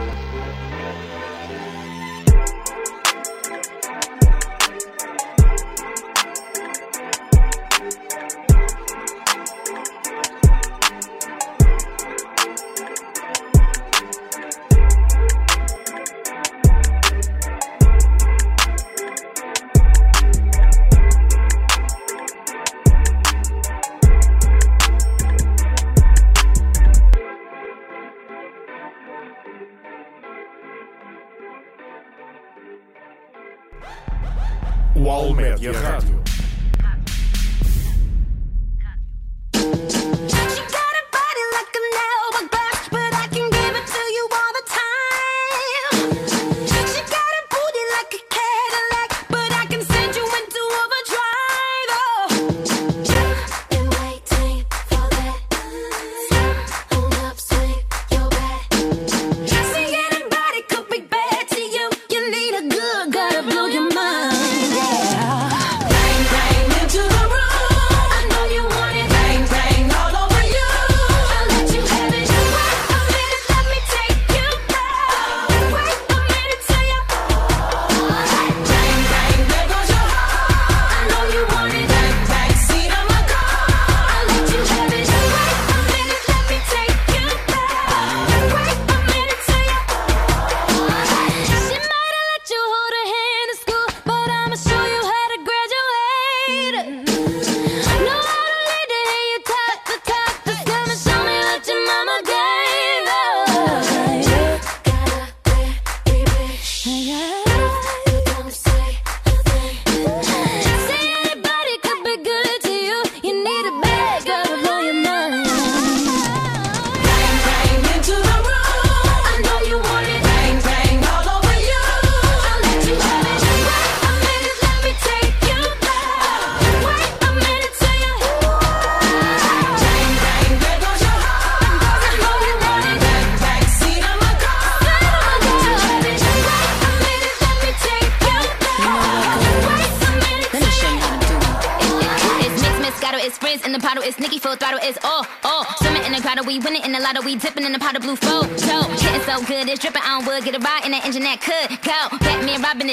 Almédia 35.61 35.79
Rádio. 35.79 36.10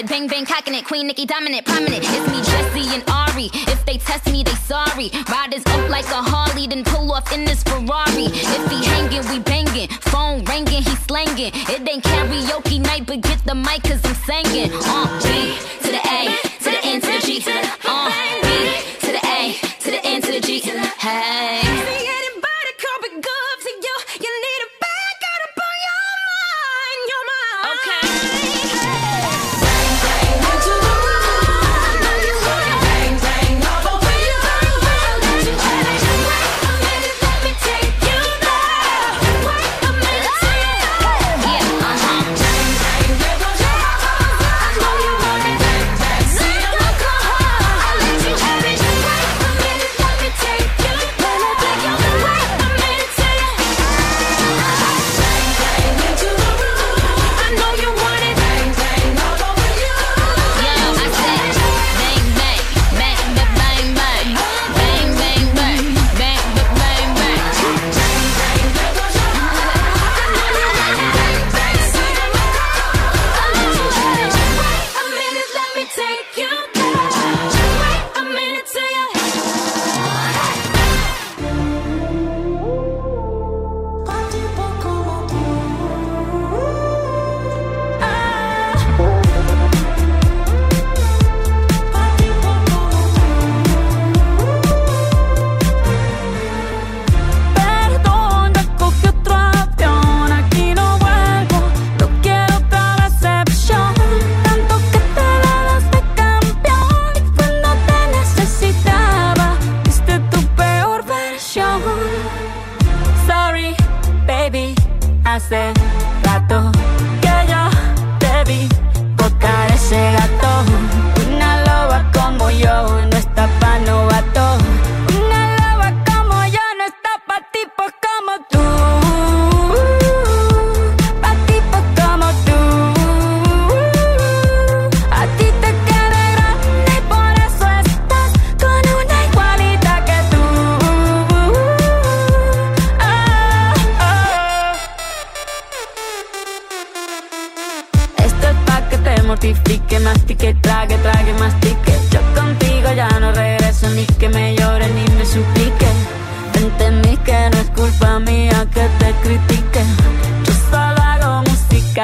Bang 0.08 0.26
bang 0.26 0.44
cocking 0.44 0.74
it, 0.74 0.84
Queen 0.84 1.06
Nicki 1.06 1.26
dominant, 1.26 1.66
prominent. 1.66 2.02
It's 2.02 2.26
me, 2.32 2.40
Jesse 2.42 2.94
and 2.94 3.04
Ari. 3.10 3.50
If 3.72 3.84
they 3.84 3.98
test 3.98 4.26
me, 4.32 4.42
they 4.42 4.54
sorry. 4.54 5.10
Riders 5.28 5.62
up 5.66 5.88
like 5.90 6.06
a 6.06 6.22
Harley, 6.22 6.66
then 6.66 6.82
pull 6.84 7.12
off 7.12 7.32
in 7.32 7.44
this 7.44 7.62
Ferrari. 7.62 8.26
If 8.32 8.70
he 8.70 8.84
hanging, 8.84 9.26
we 9.28 9.38
banging. 9.40 9.88
Phone 10.12 10.44
ringing, 10.44 10.82
he 10.82 10.94
slanging. 11.06 11.52
It 11.54 11.88
ain't 11.88 12.02
karaoke 12.02 12.80
night, 12.80 13.06
but 13.06 13.20
get 13.20 13.44
the 13.44 13.54
mic, 13.54 13.82
cause 13.82 14.00
I'm 14.04 14.14
singing. 14.26 14.70
Uh, 14.72 15.27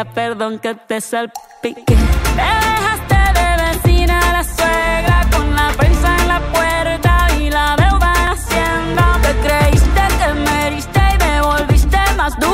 perdón 0.02 0.58
que 0.58 0.74
te 0.74 1.00
salpique. 1.00 1.84
Te 1.84 1.94
dejaste 2.42 3.14
de 3.38 3.48
vecina 3.62 4.18
la 4.32 4.42
suegra 4.42 5.24
con 5.30 5.54
la 5.54 5.68
prensa 5.76 6.16
en 6.18 6.28
la 6.28 6.40
puerta 6.52 7.28
y 7.38 7.50
la 7.50 7.76
deuda 7.76 8.12
en 8.22 8.28
hacienda. 8.30 9.20
Te 9.22 9.32
creíste 9.46 10.02
que 10.18 10.34
me 10.34 10.66
heriste 10.66 11.00
y 11.14 11.18
me 11.18 11.40
volviste 11.42 11.98
más 12.16 12.36
dura. 12.40 12.53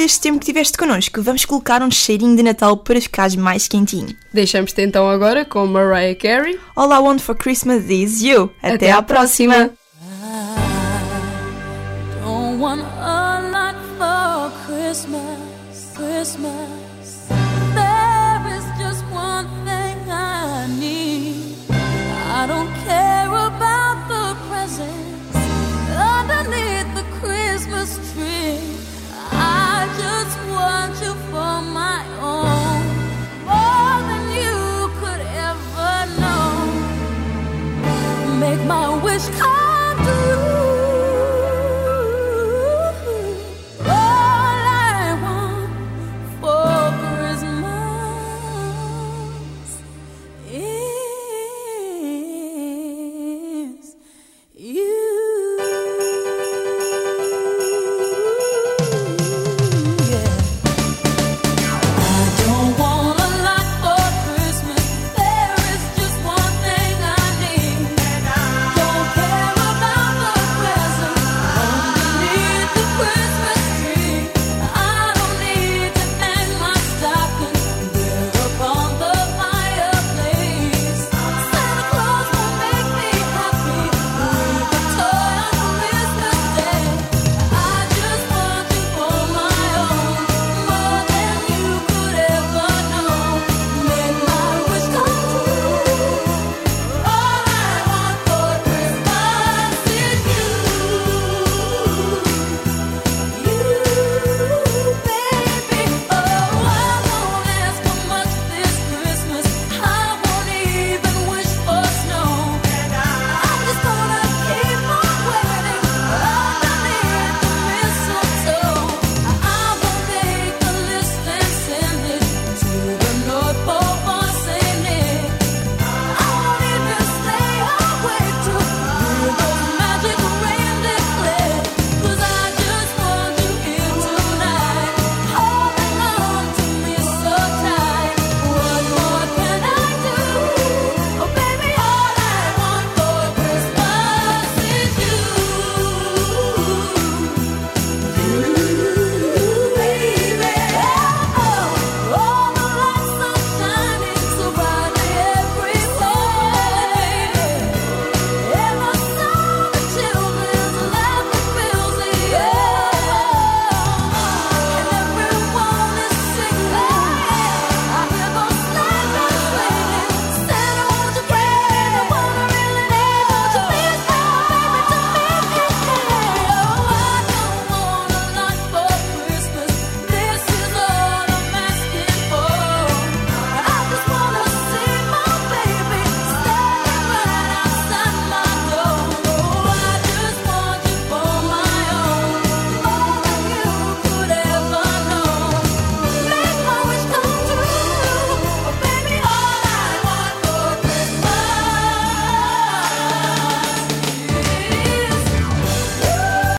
Este 0.00 0.20
tempo 0.20 0.38
que 0.38 0.46
tiveste 0.46 0.76
connosco, 0.76 1.22
vamos 1.22 1.44
colocar 1.44 1.82
um 1.82 1.90
cheirinho 1.90 2.36
de 2.36 2.42
Natal 2.42 2.76
para 2.76 3.00
ficares 3.00 3.36
mais 3.36 3.68
quentinho. 3.68 4.16
Deixamos-te 4.32 4.82
então 4.82 5.08
agora 5.08 5.44
com 5.44 5.66
Mariah 5.66 6.14
Carey. 6.14 6.58
All 6.76 6.92
I 6.92 6.98
Want 6.98 7.20
for 7.20 7.36
Christmas 7.36 7.88
is 7.88 8.22
You. 8.22 8.50
Até, 8.62 8.74
Até 8.74 8.90
à 8.92 8.98
à 8.98 9.02
próxima. 9.02 9.70
You 39.20 39.32
could 39.34 39.59